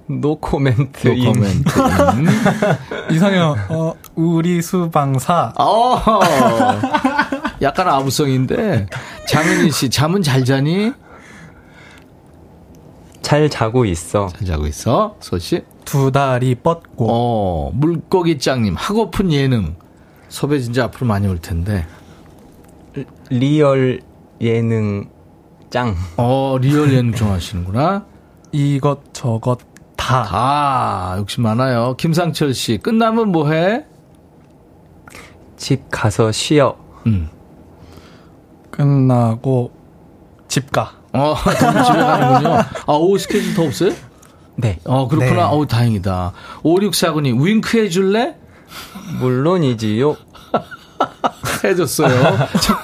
[0.07, 1.09] No comment.
[1.09, 1.79] No comment.
[2.15, 2.27] 음.
[3.11, 5.53] 이상형, 어, 우리 수방사.
[5.59, 6.01] 어,
[7.63, 8.87] 약간 아부성인데.
[9.29, 10.93] 장은희 씨, 잠은 잘 자니?
[13.23, 14.29] 잘 자고 있어.
[14.29, 15.17] 잘 자고 있어.
[15.21, 15.65] 수호 씨.
[15.87, 17.07] 두 다리 뻗고.
[17.09, 19.77] 어, 물고기 짱님, 하고픈 예능.
[20.29, 21.87] 섭외 진짜 앞으로 많이 올 텐데.
[23.31, 24.01] real
[24.41, 25.09] 예능
[25.71, 25.97] 짱.
[26.17, 28.05] 어, real 예능 좋아하시는구나.
[28.53, 29.59] 이것 저것
[30.05, 30.29] 다.
[30.31, 31.95] 아, 역시 많아요.
[31.97, 33.87] 김상철 씨, 끝나면 뭐 해?
[35.57, 36.77] 집 가서 쉬어.
[37.07, 37.31] 음.
[38.71, 39.73] 끝나고
[40.47, 40.93] 집 가.
[41.15, 41.35] 어,
[41.87, 42.55] 집에 가는군요.
[42.87, 43.93] 아, 오후 스케줄 더 없어요?
[44.57, 44.79] 네.
[44.85, 45.35] 어, 그렇구나.
[45.35, 45.43] 네.
[45.43, 46.33] 어우, 다행이다.
[46.63, 48.37] 5649님, 윙크 해줄래?
[49.21, 50.17] 물론이지요.
[51.65, 52.37] 해줬어요.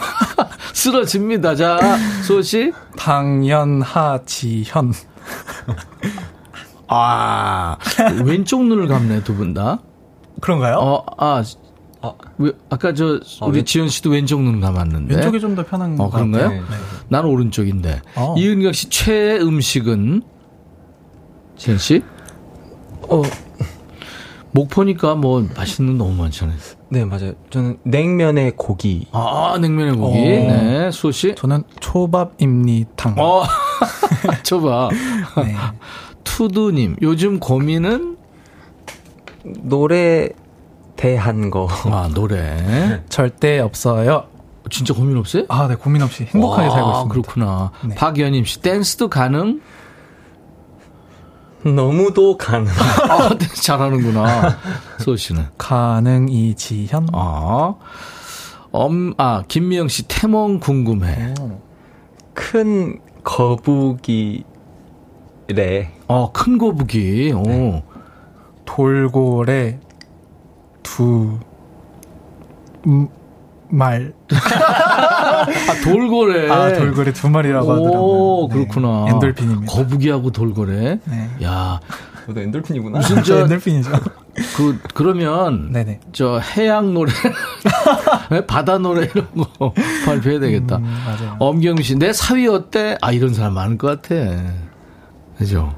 [0.72, 1.54] 쓰러집니다.
[1.54, 1.78] 자,
[2.22, 2.72] 소씨.
[2.96, 4.94] 당연하지현.
[6.92, 7.76] 아,
[8.24, 9.78] 왼쪽 눈을 감네, 두 분 다.
[10.40, 10.76] 그런가요?
[10.78, 11.42] 어, 아,
[12.02, 15.14] 아, 왜, 아까 저, 아, 우리 왼- 지현 씨도 왼쪽 눈 감았는데.
[15.14, 16.44] 왼쪽이 좀 더 편한 어, 것 그런가요?
[16.44, 16.60] 같아요.
[16.62, 16.66] 네.
[17.08, 18.00] 난 오른쪽인데.
[18.16, 18.34] 어.
[18.36, 20.22] 이은경 씨 최애 음식은
[21.56, 22.02] 지현 씨?
[23.08, 23.22] 어,
[24.52, 26.56] 목포니까 뭐 맛있는 거 너무 많잖아요.
[26.88, 27.34] 네, 맞아요.
[27.50, 29.06] 저는 냉면에 고기.
[29.12, 30.18] 아, 냉면의 고기.
[30.18, 30.22] 어.
[30.22, 31.34] 네, 수호 씨.
[31.36, 33.14] 저는 초밥입니탕.
[33.18, 33.44] 어,
[34.42, 34.88] 줘봐.
[35.44, 35.54] 네.
[36.24, 38.16] 투두님, 요즘 고민은?
[39.44, 40.28] 노래
[40.96, 41.66] 대한 거.
[41.86, 43.02] 아, 노래.
[43.08, 44.24] 절대 없어요.
[44.68, 45.44] 진짜 고민 없어요?
[45.48, 47.12] 아, 네, 고민 없이 행복하게 와, 살고 있습니다.
[47.12, 47.72] 그렇구나.
[47.88, 47.94] 네.
[47.94, 49.60] 박연임 씨, 댄스도 가능?
[51.64, 52.70] 너무도 가능.
[53.08, 54.58] 아, 댄스 잘하는구나.
[55.00, 55.46] 수호 씨는.
[55.58, 57.08] 가능이지현.
[57.12, 57.74] 아,
[58.70, 61.34] 엄, 아, 김미영 씨, 태몽 궁금해.
[62.34, 64.44] 큰 거북이
[65.54, 65.90] 래.
[66.06, 67.32] 어, 큰 거북이.
[67.32, 67.82] 오.
[68.64, 69.78] 돌고래
[70.82, 71.38] 두
[72.86, 73.08] 음,
[73.68, 74.12] 말.
[74.32, 75.46] 아,
[75.84, 76.50] 돌고래.
[76.50, 78.00] 아, 돌고래 두 마리라고 하더라고요.
[78.00, 78.54] 오, 네.
[78.54, 79.06] 그렇구나.
[79.08, 79.72] 엔돌핀입니다.
[79.72, 80.98] 거북이하고 돌고래.
[81.04, 81.30] 네.
[81.44, 81.80] 야,
[82.26, 82.98] 너도 엔돌핀이구나.
[82.98, 83.90] 무슨 저, 엔돌핀이죠.
[84.56, 85.70] 그, 그러면.
[85.72, 86.00] 네네.
[86.12, 87.12] 저 해양 노래,
[88.30, 89.26] 네, 바다 노래 이런
[89.58, 89.72] 거
[90.06, 90.76] 발표해야 되겠다.
[90.76, 91.36] 음, 맞아요.
[91.38, 92.96] 엄경미 씨, 내 사위 어때?
[93.02, 94.14] 아, 이런 사람 많을 것 같아.
[95.40, 95.74] 그죠?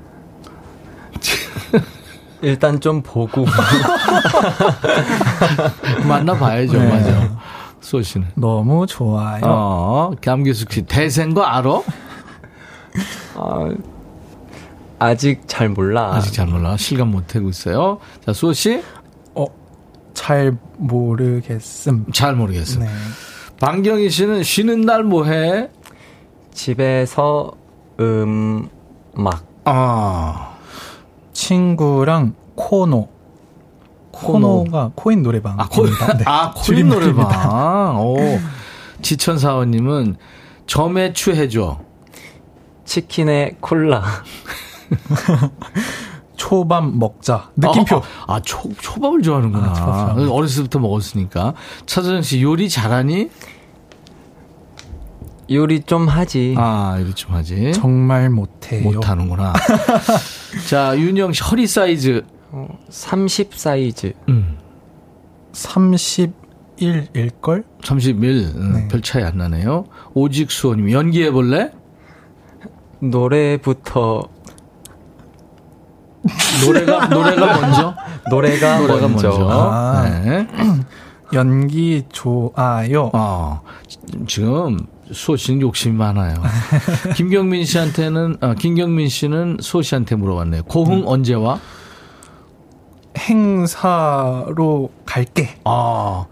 [2.42, 3.46] 일단 좀 보고.
[6.08, 6.88] 만나봐야죠, 네.
[6.88, 7.38] 맞아.
[7.80, 8.26] 수호 씨는.
[8.34, 9.40] 너무 좋아요.
[9.44, 11.80] 어, 감기숙 씨, 대생 거 알아?
[13.36, 13.70] 아,
[14.98, 16.12] 아직 잘 몰라.
[16.14, 16.76] 아직 잘 몰라.
[16.76, 18.00] 실감 못 하고 있어요.
[18.26, 18.82] 자, 수호 씨?
[19.36, 19.44] 어,
[20.12, 22.06] 잘 모르겠음.
[22.12, 22.80] 잘 모르겠어.
[22.80, 22.88] 네.
[23.60, 25.68] 방경희 씨는 쉬는 날 뭐 해?
[26.52, 27.52] 집에서
[28.00, 29.51] 음악.
[29.64, 30.56] 아,
[31.32, 33.08] 친구랑 코노.
[34.12, 35.58] 코노 가 코인 노래방.
[35.58, 35.92] 아, 코, 네.
[36.26, 36.88] 아, 코인.
[36.88, 37.98] 노래방.
[37.98, 38.16] 오.
[39.02, 40.16] 지천사원님은
[40.66, 41.78] 점에 추해줘.
[42.84, 44.04] 치킨에 콜라.
[46.36, 47.50] 초밥 먹자.
[47.56, 48.02] 느낌표.
[48.26, 49.70] 아, 아, 초, 초밥을 좋아하는구나.
[49.70, 50.18] 아, 초밥.
[50.30, 51.54] 어렸을 때부터 먹었으니까.
[51.86, 53.30] 차서정 씨 요리 잘하니?
[55.53, 56.55] 요리 좀 하지.
[56.59, 57.72] 아, 이리 좀 하지.
[57.72, 58.82] 정말 못해요.
[58.82, 59.53] 못하는구나.
[60.68, 62.24] 자, 윤영 씨 허리 사이즈.
[62.90, 64.12] 30 사이즈.
[64.28, 64.59] 음,
[65.53, 67.64] 31일걸?
[67.82, 68.53] 31.
[68.57, 68.88] 음, 네.
[68.88, 69.84] 별 차이 안 나네요.
[70.14, 71.70] 오직 수호님 연기해볼래?
[73.00, 74.22] 노래부터
[76.64, 77.94] 노래가 노래가 먼저
[78.30, 79.28] 노래가, 노래가 먼저.
[79.30, 79.48] 먼저.
[79.50, 80.03] 아.
[80.24, 80.46] 네.
[81.34, 83.11] 연기 좋아요.
[83.14, 83.62] 어,
[84.28, 84.78] 지금
[85.12, 86.34] 수호 씨는 욕심이 많아요.
[87.16, 90.64] 김경민 씨한테는 아, 김경민 씨는 수호 씨한테 물어봤네요.
[90.64, 91.02] 고흥 음.
[91.06, 91.58] 언제 와?
[93.18, 95.56] 행사로 갈게.
[95.64, 96.26] 아,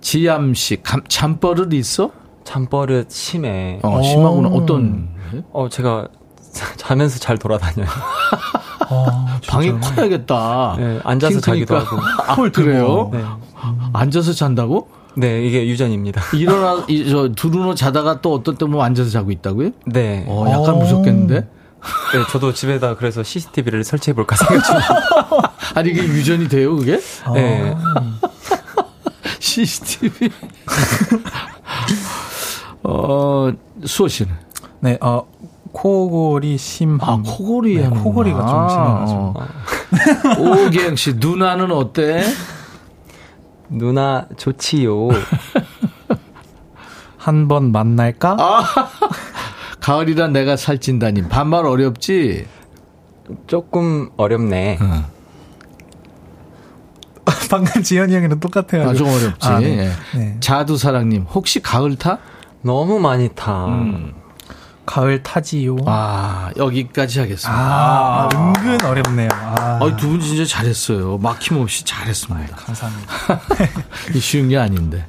[0.00, 2.10] 지암 씨 감, 잠버릇 있어?
[2.44, 3.78] 잠버릇 심해.
[3.82, 4.48] 어, 심하구나.
[4.48, 4.56] 오.
[4.58, 5.08] 어떤
[5.52, 6.08] 어, 제가
[6.76, 7.88] 자면서 잘 돌아다녀요.
[8.88, 10.76] 아, 방이 커야겠다.
[10.78, 11.96] 네, 앉아서 자기도 하고.
[12.26, 13.10] 아, 그래요?
[13.12, 13.24] 네.
[13.92, 14.88] 앉아서 잔다고?
[15.16, 16.22] 네, 이게 유전입니다.
[16.36, 19.70] 일어나 이, 저 두루노 자다가 또 어떤 때 보면 앉아서 자고 있다고요?
[19.86, 20.24] 네.
[20.28, 20.78] 어, 약간 오.
[20.78, 21.40] 무섭겠는데?
[21.40, 24.82] 네, 저도 집에다 그래서 CCTV를 설치해 볼까 생각 중이에요.
[25.74, 27.00] 아니 이게 유전이 돼요, 그게?
[27.34, 27.74] 네.
[29.38, 30.30] CCTV.
[32.82, 33.50] 어,
[33.84, 34.32] 수호 씨는?
[34.80, 35.26] 네, 어,
[35.72, 36.98] 코골이 심함.
[37.00, 37.88] 아, 코골이 네.
[37.88, 39.34] 코골이가 좀 심해가지고.
[39.38, 40.66] 어.
[40.66, 42.24] 오기행 씨, 누나는 어때?
[43.68, 45.08] 누나 좋지요.
[47.18, 48.36] 한 번 만날까?
[48.38, 48.62] 아,
[49.80, 51.28] 가을이라 내가 살찐다님.
[51.28, 52.46] 반말 어렵지?
[53.48, 54.78] 조금 어렵네.
[57.50, 58.88] 방금 지현이 형이랑 똑같아요.
[58.88, 59.48] 아, 좀 어렵지.
[59.48, 59.90] 아, 네.
[60.14, 60.18] 예.
[60.18, 60.36] 네.
[60.40, 62.18] 자두사랑님, 혹시 가을 타?
[62.62, 63.66] 너무 많이 타.
[63.66, 64.14] 음.
[64.86, 65.76] 가을 타지요.
[65.86, 67.52] 아, 여기까지 하겠습니다.
[67.52, 69.28] 아, 은근 어렵네요.
[69.32, 71.18] 아, 아, 두분 진짜 잘했어요.
[71.18, 72.56] 막힘없이 잘했습니다.
[72.56, 73.12] 감사합니다.
[74.14, 75.04] 이 쉬운 게 아닌데.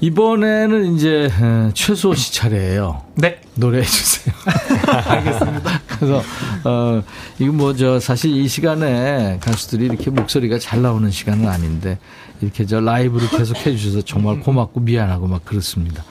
[0.00, 3.02] 이번에는 이제 에, 최수호 씨 차례예요.
[3.14, 3.40] 네.
[3.54, 4.34] 노래해 주세요.
[5.08, 5.80] 알겠습니다.
[5.86, 6.22] 그래서
[6.64, 7.02] 어
[7.38, 11.98] 이거 뭐 저 사실 이 시간에 가수들이 이렇게 목소리가 잘 나오는 시간은 아닌데
[12.42, 16.04] 이렇게 저 라이브를 계속 해 주셔서 정말 고맙고 미안하고 막 그렇습니다.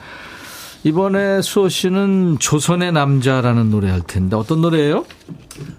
[0.86, 5.04] 이번에 수호 씨는 조선의 남자라는 노래 할 텐데 어떤 노래예요?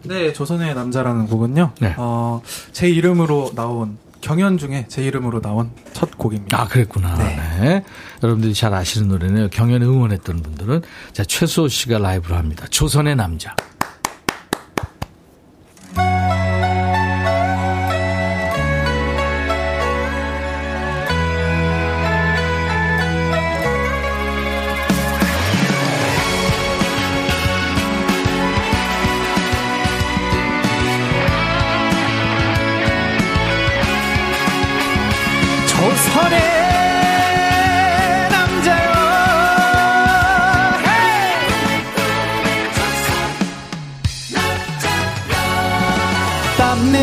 [0.03, 1.71] 네, 조선의 남자라는 곡은요.
[1.79, 1.95] 네.
[1.95, 2.41] 어,
[2.73, 6.61] 제 이름으로 나온 경연 중에 제 이름으로 나온 첫 곡입니다.
[6.61, 7.15] 아, 그랬구나.
[7.15, 7.85] 네.
[8.21, 9.47] 여러분들이 잘 아시는 노래네요.
[9.47, 10.81] 경연에 응원했던 분들은.
[11.13, 12.65] 자, 최수호 씨가 라이브로 합니다.
[12.69, 13.55] 조선의 남자.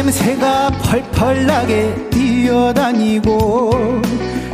[0.05, 4.03] 냄새가 펄펄 나게 뛰어다니고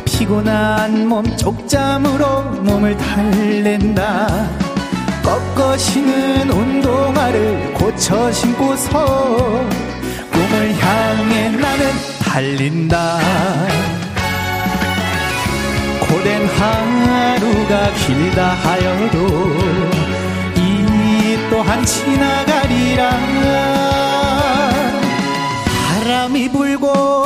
[0.04, 4.48] 피곤한 몸 쪽잠으로 몸을 달랜다.
[5.24, 9.04] 꺾어시는 운동화를 고쳐 신고서
[10.30, 11.86] 꿈을 향해 나는
[12.20, 13.18] 달린다.
[16.00, 19.18] 고된 하루가 길다 하여도
[20.56, 23.69] 이 또한 지나가리라
[26.40, 27.24] 바람이 불고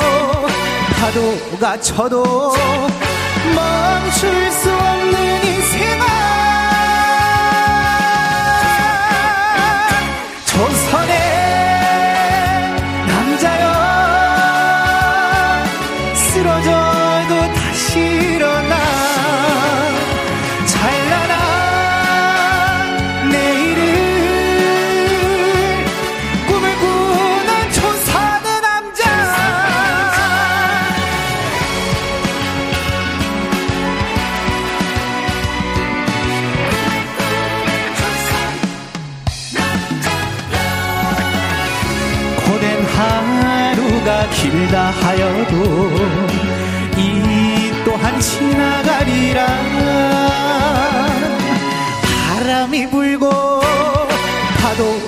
[0.99, 2.53] 파도가 쳐도
[3.55, 5.54] 멈출 수 없는 인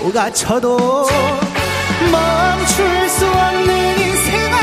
[0.07, 0.77] 파도가 쳐도
[2.11, 4.57] 멈출 수 없는 인생아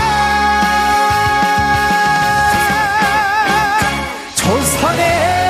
[4.35, 5.44] 조선의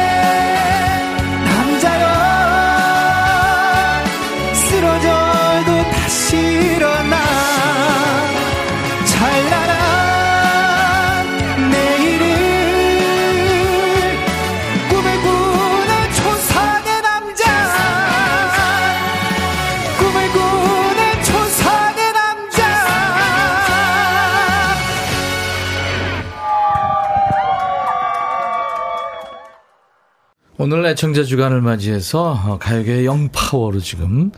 [30.56, 34.30] 오늘 애청자 주간을 맞이해서 어, 가요계의 영파워로 지금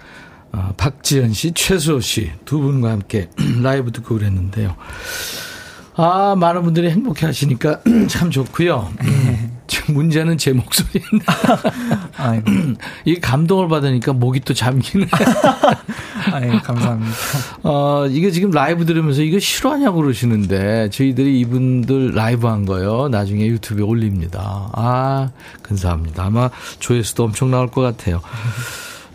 [0.52, 3.28] 어, 박지현 씨, 최수호 씨 두 분과 함께
[3.62, 4.74] 라이브 듣고 그랬는데요.
[5.94, 8.90] 아, 많은 분들이 행복해 하시니까 참 좋고요.
[9.66, 11.24] 지금 문제는 제 목소리인데.
[13.04, 15.06] 이 감동을 받으니까 목이 또 잠기네.
[16.42, 17.12] 예, 감사합니다.
[17.62, 23.08] 어, 이게 지금 라이브 들으면서 이거 실화냐고 그러시는데 저희들이 이분들 라이브 한 거요.
[23.08, 24.70] 나중에 유튜브에 올립니다.
[24.72, 25.30] 아,
[25.62, 26.24] 근사합니다.
[26.24, 28.20] 아마 조회수도 엄청 나올 것 같아요.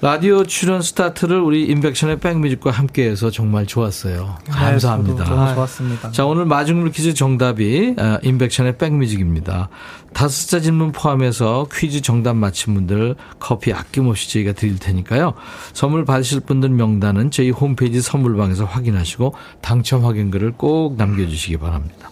[0.02, 4.36] 라디오 출연 스타트를 우리 인백션의 백뮤직과 함께해서 정말 좋았어요.
[4.45, 5.24] 네, 감사합니다.
[5.24, 6.12] 저도 너무 좋았습니다.
[6.12, 9.70] 자, 오늘 마중물 퀴즈 정답이 어, 인백션의 백뮤직입니다.
[10.12, 15.36] 다섯 자 질문 포함해서 퀴즈 정답 맞힌 분들 커피 아낌없이 저희가 드릴 테니까요.
[15.74, 22.10] 선물 받으실 분들 명단은 저희 홈페이지 선물방에서 확인하시고 당첨 확인글을 꼭 남겨주시기 바랍니다.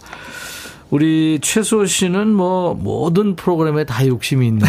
[0.90, 4.66] 우리 최수호 씨는 뭐 모든 프로그램에 다 욕심이 있는데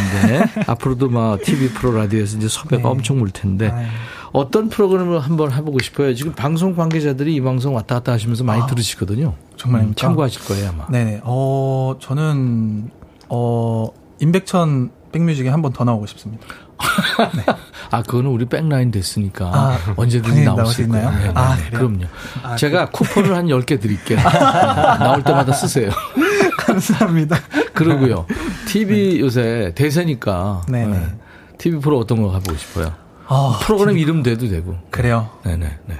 [0.67, 2.89] 앞으로도 막 TV 프로 라디오에서 이제 섭외가 네.
[2.89, 3.87] 엄청 물 텐데 아유.
[4.31, 6.13] 어떤 프로그램을 한번 해보고 싶어요.
[6.15, 9.33] 지금 방송 관계자들이 이 방송 왔다 갔다 하시면서 많이 들으시거든요.
[9.57, 9.91] 정말입니까?
[9.91, 10.87] 음, 참고하실 거예요 아마.
[10.87, 11.21] 네네.
[11.23, 12.89] 어, 저는,
[13.27, 16.45] 어, 임백천 백뮤직에 한 번 더 나오고 싶습니다.
[17.91, 20.81] 아, 그거는 우리 백라인 됐으니까 아, 언제든지 나올 수.
[20.81, 21.09] 있나요?
[21.11, 21.69] 네, 네, 아, 네.
[21.71, 22.05] 그럼요.
[22.43, 24.19] 아, 제가 쿠폰을 한 10개 드릴게요.
[24.99, 25.89] 나올 때마다 쓰세요.
[26.57, 27.37] 감사합니다.
[27.73, 28.25] 그러고요.
[28.67, 30.63] TV 요새 대세니까.
[30.69, 30.97] 네네.
[30.97, 31.15] 네.
[31.57, 32.93] TV 프로 어떤 거 가보고 싶어요?
[33.27, 34.77] 아, 프로그램 이름 돼도 되고.
[34.89, 35.29] 그래요.
[35.43, 35.77] 네네.
[35.85, 35.95] 네.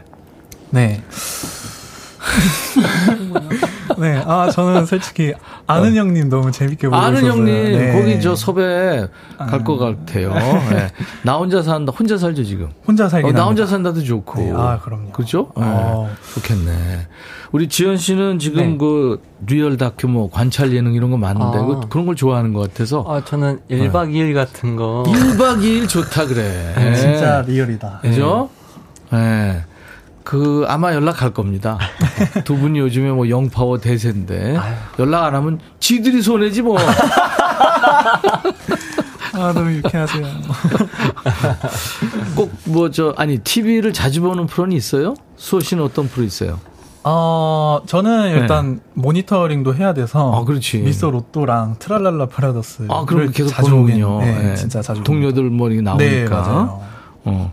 [0.70, 1.04] 네.
[3.98, 4.22] 네.
[4.26, 5.34] 아, 저는 솔직히
[5.68, 7.00] 아는 형님 너무 재밌게 보고 어.
[7.02, 7.32] 아는 있었어요.
[7.40, 7.94] 형님 네.
[7.94, 9.08] 거기 저 섭외
[9.38, 10.34] 갈것 같아요.
[10.34, 10.88] 네.
[11.24, 11.92] 나 혼자 산다.
[11.98, 12.70] 혼자 살죠 지금.
[12.88, 13.66] 혼자 살긴 어, 나 혼자 합니다.
[13.68, 14.40] 산다도 좋고.
[14.42, 15.12] 네, 아, 그럼요.
[15.12, 15.52] 그죠?
[15.58, 15.64] 네.
[15.66, 16.10] 어.
[16.36, 17.08] 좋겠네.
[17.52, 18.78] 우리 지현 씨는 지금 네.
[18.78, 21.66] 그 real 다큐 뭐 관찰 예능 이런 거 많은데 아.
[21.66, 25.04] 그- 그런 걸 좋아하는 것 같아서 아, 저는 1박 2일 같은 거.
[25.06, 26.74] 1박 2일 좋다 그래.
[26.76, 28.00] 네, 진짜 real이다.
[28.04, 28.50] 그죠?
[29.12, 29.64] 네.
[30.24, 31.78] 그 아마 연락할 겁니다.
[32.46, 34.58] 두 분이 요즘에 뭐 young power 대세인데
[35.00, 36.78] 연락 안 하면 지들이 손해지 뭐.
[39.34, 40.26] 아, 너무 유쾌하세요.
[42.36, 45.14] 꼭 뭐 저 아니 TV를 자주 보는 프로는 있어요?
[45.38, 46.60] 수호 씨는 어떤 프로 있어요?
[47.04, 50.38] 어, 저는 일단 모니터링도 해야 돼서 네.
[50.38, 50.78] 아, 그렇지.
[50.80, 54.20] 미스터 로또랑 트랄랄라 파라더스 아, 그럼 계속 자주 보는군요.
[54.20, 54.56] 보긴, 네, 네.
[54.56, 56.06] 진짜 자주 동료들 뭐 이렇게 나오니까.
[56.06, 56.82] 네, 맞아요.
[57.24, 57.52] 어.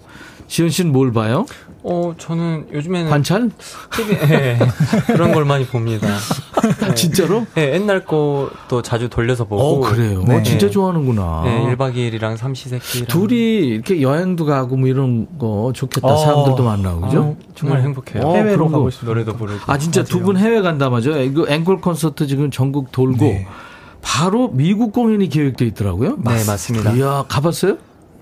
[0.49, 1.47] 지현 씨는 뭘 봐요?
[1.85, 3.51] 어, 저는 요즘에는 관찰?
[3.97, 4.59] TV, 예,
[5.07, 6.09] 그런 걸 많이 봅니다.
[6.09, 6.95] 네.
[6.95, 7.47] 진짜로?
[7.57, 9.63] 예, 옛날 것도 자주 돌려서 보고.
[9.63, 10.25] 어, 그래요.
[10.27, 10.43] 네.
[10.43, 11.45] 진짜 좋아하는구나.
[11.47, 13.07] 예, 1박 2일이랑 삼시세끼랑.
[13.07, 13.37] 둘이
[13.69, 16.09] 이렇게 여행도 가고 뭐 이런 거 좋겠다.
[16.09, 16.17] 어.
[16.17, 17.37] 사람들도 만나고, 그죠?
[17.39, 17.85] 아, 정말 네.
[17.85, 18.23] 행복해요.
[18.25, 18.79] 어, 해외로 그런 거.
[18.79, 19.09] 가고 싶어요.
[19.11, 19.61] 노래도 부르고.
[19.73, 21.17] 아, 진짜 두 분 해외 간다마죠?
[21.23, 23.47] 이거 앵콜 콘서트 지금 전국 돌고 네.
[24.03, 26.17] 바로 미국 공연이 계획돼 있더라고요.
[26.25, 26.93] 네, 맞습니다.
[26.93, 27.79] 이야, 가봤어요?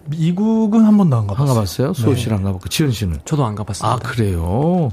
[0.09, 1.55] 미국은 한 번도 안안 가봤어요.
[1.55, 1.93] 가봤어요?
[1.95, 2.21] 수호 네.
[2.21, 3.21] 씨랑 가봤고, 지현 씨는?
[3.25, 3.95] 저도 안 가봤습니다.
[3.95, 4.91] 아, 그래요?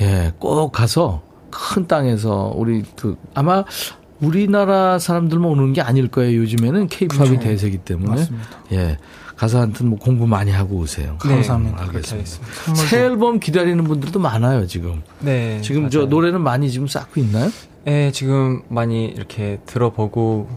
[0.00, 3.64] 예, 꼭 가서 큰 땅에서 우리 그, 아마
[4.20, 6.40] 우리나라 사람들만 오는 게 아닐 거예요.
[6.40, 8.10] 요즘에는 케이팝이 대세기 때문에.
[8.10, 8.48] 맞습니다.
[8.72, 8.98] 예.
[9.36, 11.18] 가서 하여튼 뭐 공부 많이 하고 오세요.
[11.24, 11.82] 네, 감사합니다.
[11.82, 12.30] 알겠습니다.
[12.88, 15.02] 새 앨범 기다리는 분들도 많아요, 지금.
[15.20, 15.60] 네.
[15.60, 16.08] 지금 저 맞아요.
[16.08, 17.50] 노래는 많이 지금 쌓고 있나요?
[17.88, 20.48] 예, 지금 많이 이렇게 들어보고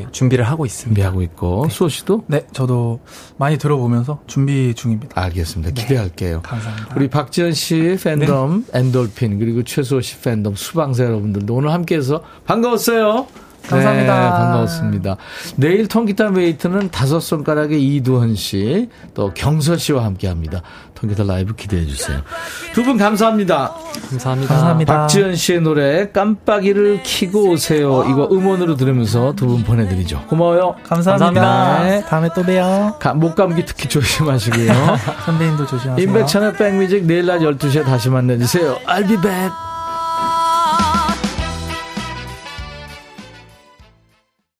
[0.00, 0.88] 이렇게 준비를 하고 있습니다.
[0.88, 1.68] 준비하고 있고.
[1.70, 2.24] 수호 씨도?
[2.26, 3.00] 네, 저도
[3.36, 5.20] 많이 들어보면서 준비 중입니다.
[5.20, 5.72] 알겠습니다.
[5.72, 6.42] 기대할게요.
[6.42, 6.94] 감사합니다.
[6.96, 13.26] 우리 박지현 씨 팬덤 엔돌핀 그리고 최수호 씨 팬덤 수방사 여러분들도 오늘 함께해서 반가웠어요.
[13.68, 14.20] 감사합니다.
[14.20, 15.16] 네, 반가웠습니다.
[15.56, 20.62] 내일 통기타 mate는 다섯 손가락의 이두헌 씨, 또 경서 씨와 함께 합니다.
[20.94, 22.20] 통기타 라이브 기대해 주세요.
[22.72, 23.72] 두 분 감사합니다.
[24.10, 24.54] 감사합니다.
[24.54, 24.96] 감사합니다.
[25.00, 28.04] 박지현 씨의 노래 깜빡이를 키고 오세요.
[28.08, 30.22] 이거 음원으로 들으면서 두 분 보내드리죠.
[30.28, 30.76] 고마워요.
[30.88, 31.40] 감사합니다.
[31.40, 31.82] 감사합니다.
[31.84, 32.02] 네.
[32.08, 32.96] 다음에 또 봬요.
[32.98, 34.72] 가- 목감기 특히 조심하시고요.
[35.26, 36.04] 선배님도 조심하세요.
[36.06, 38.76] 임백천의 백뮤직 내일 낮 12시에 다시 만나주세요.
[38.86, 39.52] I'll be back.